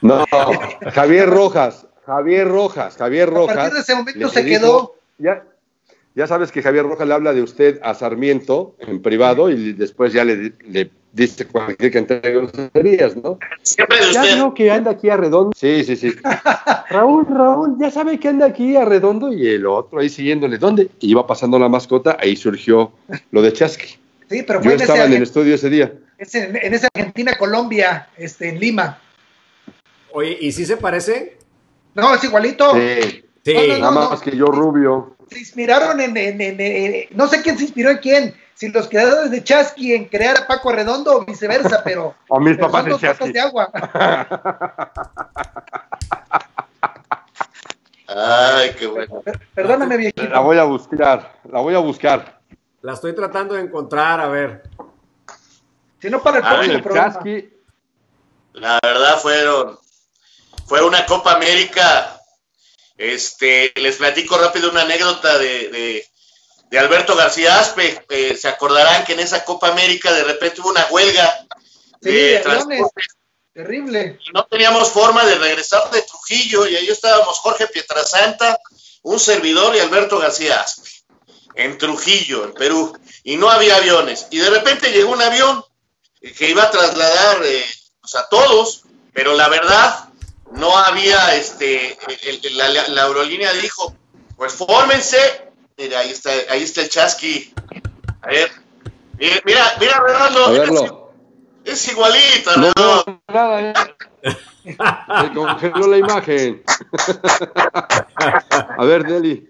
[0.00, 0.24] No,
[0.92, 3.56] Javier Rojas, Javier Rojas, Javier Rojas.
[3.56, 4.94] A partir de ese momento se quedó.
[5.18, 5.44] Ya,
[6.14, 10.12] ya sabes que Javier Rojas le habla de usted a Sarmiento en privado y después
[10.12, 13.38] ya le, le dice cualquier cantidad de groserías, ¿no?
[13.62, 14.36] Siempre de usted.
[14.36, 15.52] Ya que anda aquí a Redondo.
[15.56, 16.12] Sí, sí, sí.
[16.90, 20.58] Raúl, Raúl, ya sabe que anda aquí a Redondo y el otro ahí siguiéndole.
[20.58, 20.90] ¿Dónde?
[21.00, 22.92] Y iba pasando la mascota, ahí surgió
[23.30, 23.96] lo de Chasqui.
[24.28, 25.92] Sí, pero fue Yo estaba en el estudio ese día.
[26.18, 28.98] en, en esa Argentina-Colombia, este, en Lima.
[30.12, 31.38] Oye, ¿y si se parece?
[31.94, 32.74] No, es igualito.
[32.74, 33.54] Sí, sí.
[33.80, 35.16] nada más que yo rubio.
[35.30, 39.30] Se inspiraron en, en, en, no sé quién se inspiró en quién, si los creadores
[39.30, 42.14] de Chasqui en crear a Paco Redondo o viceversa, pero.
[42.28, 43.30] o mis papás de Chasqui.
[43.30, 43.70] de agua.
[48.08, 49.22] Ay, qué bueno.
[49.54, 50.22] Perdóname, viejito.
[50.24, 52.40] La voy a buscar, la voy a buscar.
[52.80, 54.62] La estoy tratando de encontrar, a ver.
[56.00, 57.20] Si no, para el próximo programa.
[58.54, 59.78] La verdad fueron.
[60.66, 62.18] Fue una Copa América.
[62.96, 66.06] Este, les platico rápido una anécdota de de
[66.72, 68.04] Alberto García Aspe.
[68.08, 71.46] Eh, se acordarán que en esa Copa América de repente hubo una huelga
[72.00, 72.82] de, Terrible.
[74.34, 78.58] no teníamos forma de regresar de Trujillo y ahí estábamos Jorge Pietrasanta,
[79.02, 80.90] un servidor y Alberto García Aspe,
[81.54, 84.26] en Trujillo, en Perú, y no había aviones.
[84.30, 85.64] Y de repente llegó un avión
[86.36, 87.64] que iba a trasladar eh,
[88.00, 88.82] pues, a todos,
[89.14, 90.08] pero la verdad
[90.52, 91.96] no había, este,
[92.28, 93.96] el- el- la, la- la aerolínea dijo,
[94.36, 95.45] pues fórmense,
[95.76, 97.52] mira, ahí está, ahí está el chasqui,
[98.22, 98.50] a ver,
[99.18, 101.12] mira, mira, mira, Redondo, A es, verlo.
[101.64, 102.72] es igualito, No
[103.28, 103.74] nada, ¿eh?
[104.64, 106.62] Se congeló la imagen.
[108.78, 109.48] A ver, Deli.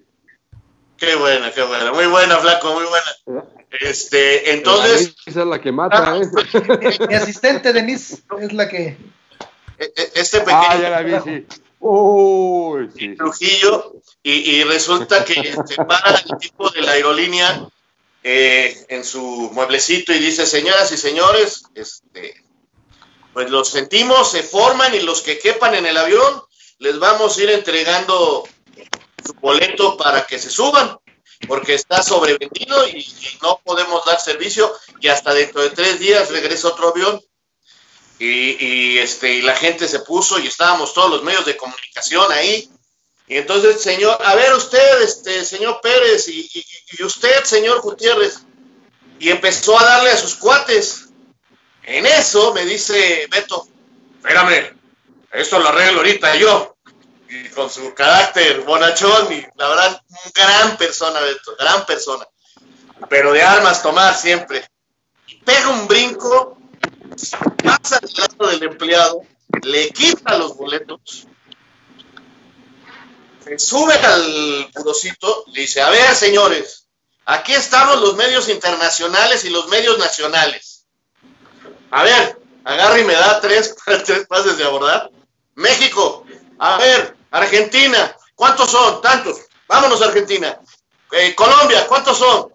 [0.99, 3.47] Qué buena, qué buena, muy buena, flaco, muy buena.
[3.81, 6.99] Este, entonces, Esa es la que mata, ¿eh?
[7.09, 8.97] Mi asistente Denise es la que.
[9.79, 11.47] e- e- este Ah, pequeño ya la vi, sí.
[11.79, 13.17] Uy, sí.
[13.17, 15.35] Trujillo, y, y resulta que
[15.67, 17.69] se para el tipo de la aerolínea
[18.23, 22.43] eh, en su mueblecito y dice, señoras y señores, este,
[23.33, 26.43] pues los sentimos, se forman y los que quepan en el avión,
[26.79, 28.43] les vamos a ir entregando
[29.25, 30.99] su boleto para que se suban,
[31.47, 36.31] porque está sobrevendido y, y no podemos dar servicio y hasta dentro de tres días
[36.31, 37.21] regresa otro avión.
[38.19, 42.71] Y, este, y la gente se puso y estábamos todos los medios de comunicación ahí.
[43.27, 46.49] Y entonces, señor, a ver usted, este, señor Pérez, y,
[47.03, 48.39] usted, señor Gutiérrez,
[49.19, 51.09] y empezó a darle a sus cuates.
[51.83, 53.69] En eso me dice Beto,
[54.19, 54.77] espérame,
[55.33, 56.77] esto lo arreglo ahorita yo.
[57.29, 60.03] Y con su carácter bonachón, y la verdad,
[60.33, 62.27] gran persona, Beto, gran persona.
[63.11, 64.65] Pero de armas tomar siempre.
[65.27, 66.57] Y pega un brinco,
[67.63, 69.23] pasa lado del empleado,
[69.63, 71.27] le quita los boletos,
[73.45, 76.89] se sube al purocito, le dice, a ver, señores,
[77.25, 80.85] aquí estamos los medios internacionales y los medios nacionales.
[81.91, 85.11] A ver, agarra y me da tres, tres pases de abordar.
[85.55, 86.27] México,
[86.59, 89.01] a ver, Argentina, ¿cuántos son?
[89.01, 89.39] Tantos.
[89.69, 90.59] Vámonos, Argentina.
[91.13, 92.53] Eh, Colombia, ¿cuántos son?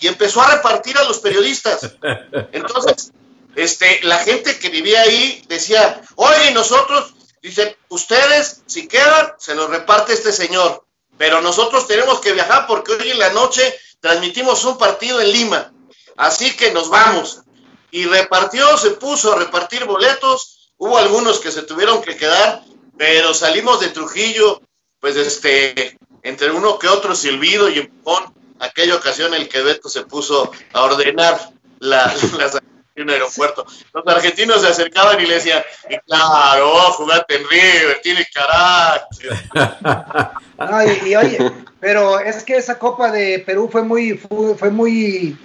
[0.00, 1.96] Y empezó a repartir a los periodistas.
[2.52, 3.12] Entonces,
[3.54, 9.68] este, la gente que vivía ahí decía, oye, nosotros, dice, ustedes, si quedan, se los
[9.68, 10.84] reparte este señor,
[11.18, 15.72] pero nosotros tenemos que viajar porque hoy en la noche transmitimos un partido en Lima,
[16.16, 17.42] así que nos vamos.
[17.90, 22.64] Y repartió, se puso a repartir boletos, hubo algunos que se tuvieron que quedar,
[22.96, 24.62] pero salimos de Trujillo,
[24.98, 30.02] pues este, entre uno que otro silbido y empujón, aquella ocasión el que Beto se
[30.02, 31.50] puso a ordenar
[31.80, 32.62] la, las
[32.94, 33.66] en un aeropuerto.
[33.94, 39.32] Los argentinos se acercaban y le decían, y claro, jugate en River, tiene carácter.
[40.58, 41.38] Ay, y oye,
[41.80, 45.36] pero es que esa Copa de Perú fue muy, fue, fue muy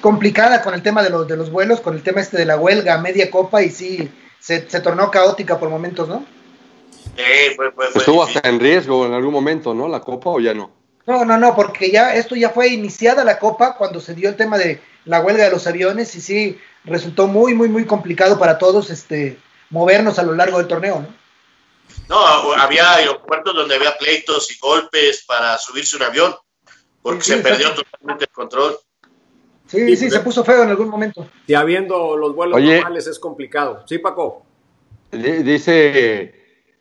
[0.00, 2.56] complicada con el tema de los, de los vuelos, con el tema este de la
[2.56, 6.24] huelga, media copa, y sí, se, se tornó caótica por momentos, ¿no?
[7.16, 8.36] Sí, fue, fue, fue Estuvo difícil.
[8.38, 9.88] hasta en riesgo en algún momento, ¿no?
[9.88, 10.70] La copa o ya no.
[11.06, 14.36] No, no, no, porque ya esto ya fue iniciada la copa cuando se dio el
[14.36, 14.78] tema de
[15.08, 19.38] la huelga de los aviones y sí resultó muy, muy, muy complicado para todos este
[19.70, 21.08] movernos a lo largo del torneo, ¿no?
[22.08, 26.34] No, había aeropuertos donde había pleitos y golpes para subirse un avión,
[27.02, 28.76] porque Sí, se perdió totalmente el control.
[29.66, 31.28] Sí, Sí, sí, pues, se puso feo en algún momento.
[31.46, 32.76] Y habiendo los vuelos Oye.
[32.76, 33.84] normales es complicado.
[33.86, 34.42] Sí, Paco.
[35.12, 36.34] Di- Dice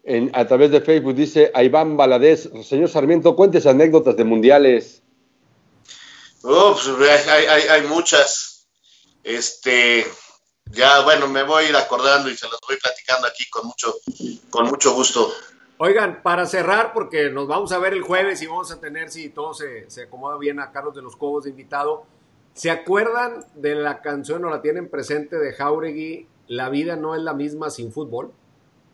[0.03, 5.03] en- a través de Facebook, dice a Iván Valadez, señor Sarmiento, cuentes anécdotas de mundiales.
[6.49, 8.69] Oh, pues, hay, hay, muchas.
[9.21, 10.07] Este,
[10.71, 13.93] ya, bueno, me voy a ir acordando y se las voy platicando aquí con mucho,
[14.49, 15.29] con mucho gusto.
[15.77, 19.27] Oigan, para cerrar, porque nos vamos a ver el jueves y vamos a tener, si
[19.27, 22.05] todo se, se acomoda bien, a Carlos de los Cobos de invitado.
[22.53, 27.21] ¿Se acuerdan de la canción o la tienen presente de Jauregui, La vida no es
[27.23, 28.31] la misma sin fútbol?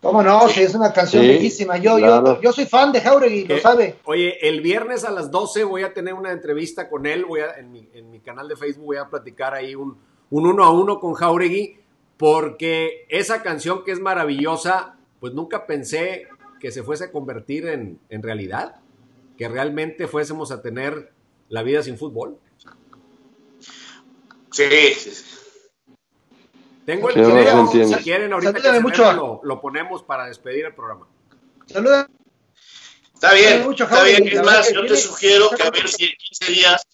[0.03, 0.49] ¿Cómo no?
[0.49, 1.77] Sí, es una canción Sí, bellísima.
[1.77, 2.35] Yo, claro.
[2.35, 3.95] yo, yo soy fan de Jauregui, lo Que, sabe.
[4.03, 7.53] Oye, el viernes a las 12 voy a tener una entrevista con él, voy a,
[7.53, 9.97] en, mi, en mi canal de Facebook voy a platicar ahí un,
[10.29, 11.79] un uno a uno con Jauregui,
[12.17, 16.27] porque esa canción que es maravillosa, pues nunca pensé
[16.59, 18.81] que se fuese a convertir en, en realidad,
[19.37, 21.13] que realmente fuésemos a tener
[21.47, 22.37] la vida sin fútbol.
[24.51, 24.65] Sí,
[24.97, 25.23] sí, sí.
[26.85, 29.03] Tengo el video, si quieren ahorita que Salúdame se mucho.
[29.03, 31.07] venga, lo, lo ponemos para despedir el programa.
[31.65, 32.09] Saluda.
[33.13, 34.27] Está bien, mucho está bien.
[34.27, 36.87] Es más, yo te sugiero que a ver si en 15 días,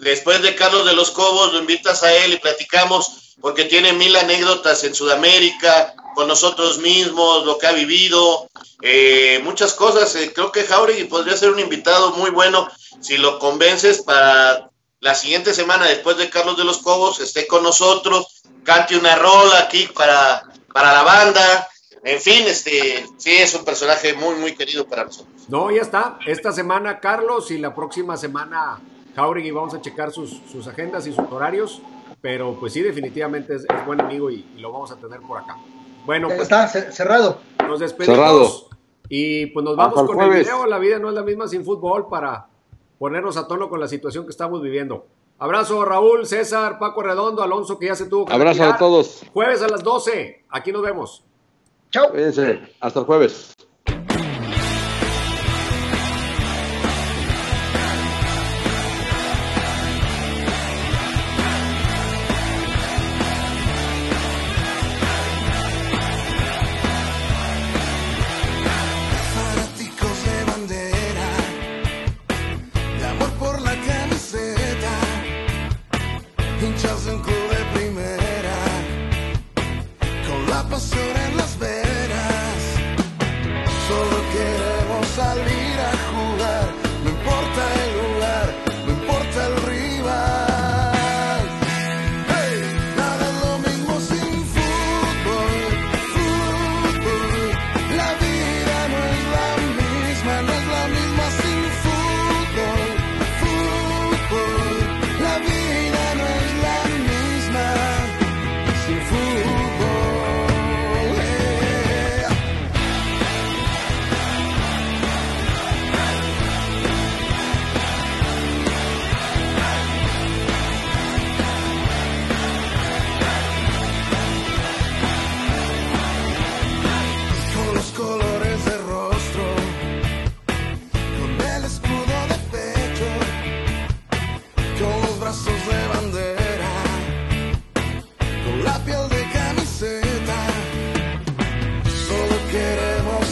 [0.00, 4.16] después de Carlos de los Cobos, lo invitas a él y platicamos, porque tiene mil
[4.16, 8.48] anécdotas en Sudamérica, con nosotros mismos, lo que ha vivido,
[8.82, 10.12] eh, muchas cosas.
[10.16, 12.68] Eh, creo que Jauregui podría ser un invitado muy bueno
[13.00, 14.70] si lo convences para
[15.00, 19.60] la siguiente semana, después de Carlos de los Cobos, esté con nosotros, cante una rola
[19.60, 20.42] aquí para,
[20.72, 21.68] para la banda.
[22.02, 25.48] En fin, este, sí, es un personaje muy, muy querido para nosotros.
[25.48, 26.18] No, ya está.
[26.26, 28.80] Esta semana Carlos y la próxima semana
[29.14, 29.50] Jauregui.
[29.50, 31.80] Vamos a checar sus, sus agendas y sus horarios.
[32.20, 35.38] Pero pues sí, definitivamente es, es buen amigo y, y, lo vamos a tener por
[35.38, 35.56] acá.
[36.04, 37.40] Bueno, pues, está cerrado.
[37.66, 38.16] Nos despedimos.
[38.16, 38.68] Cerrado.
[39.08, 40.66] Y pues nos vamos con el video.
[40.66, 42.47] La vida no es la misma sin fútbol para
[42.98, 45.06] ponernos a tono con la situación que estamos viviendo.
[45.38, 48.74] Abrazo Raúl, César, Paco Redondo, Alonso que ya se tuvo que Abrazo retirar.
[48.74, 49.22] a todos.
[49.32, 50.44] Jueves a las 12.
[50.50, 51.24] Aquí nos vemos.
[51.90, 52.10] Chao.
[52.10, 52.60] Cuídense.
[52.80, 53.54] Hasta el jueves.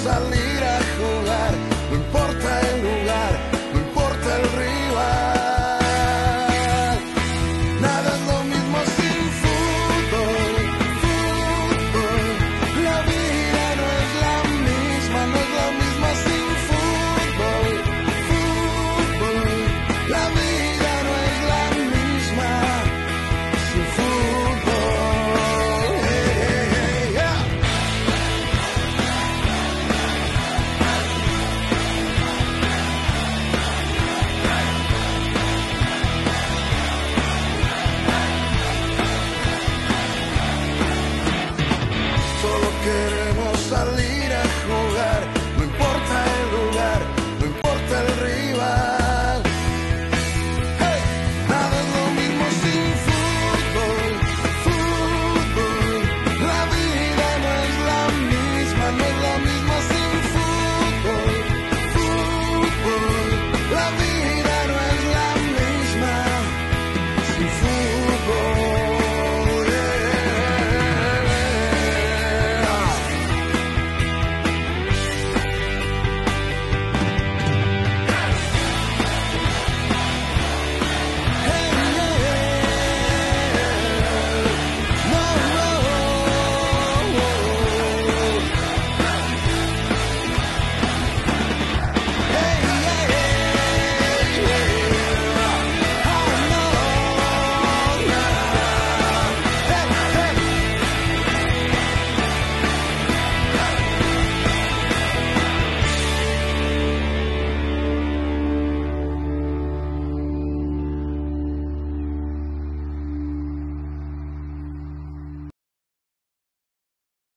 [0.06, 0.55] salir.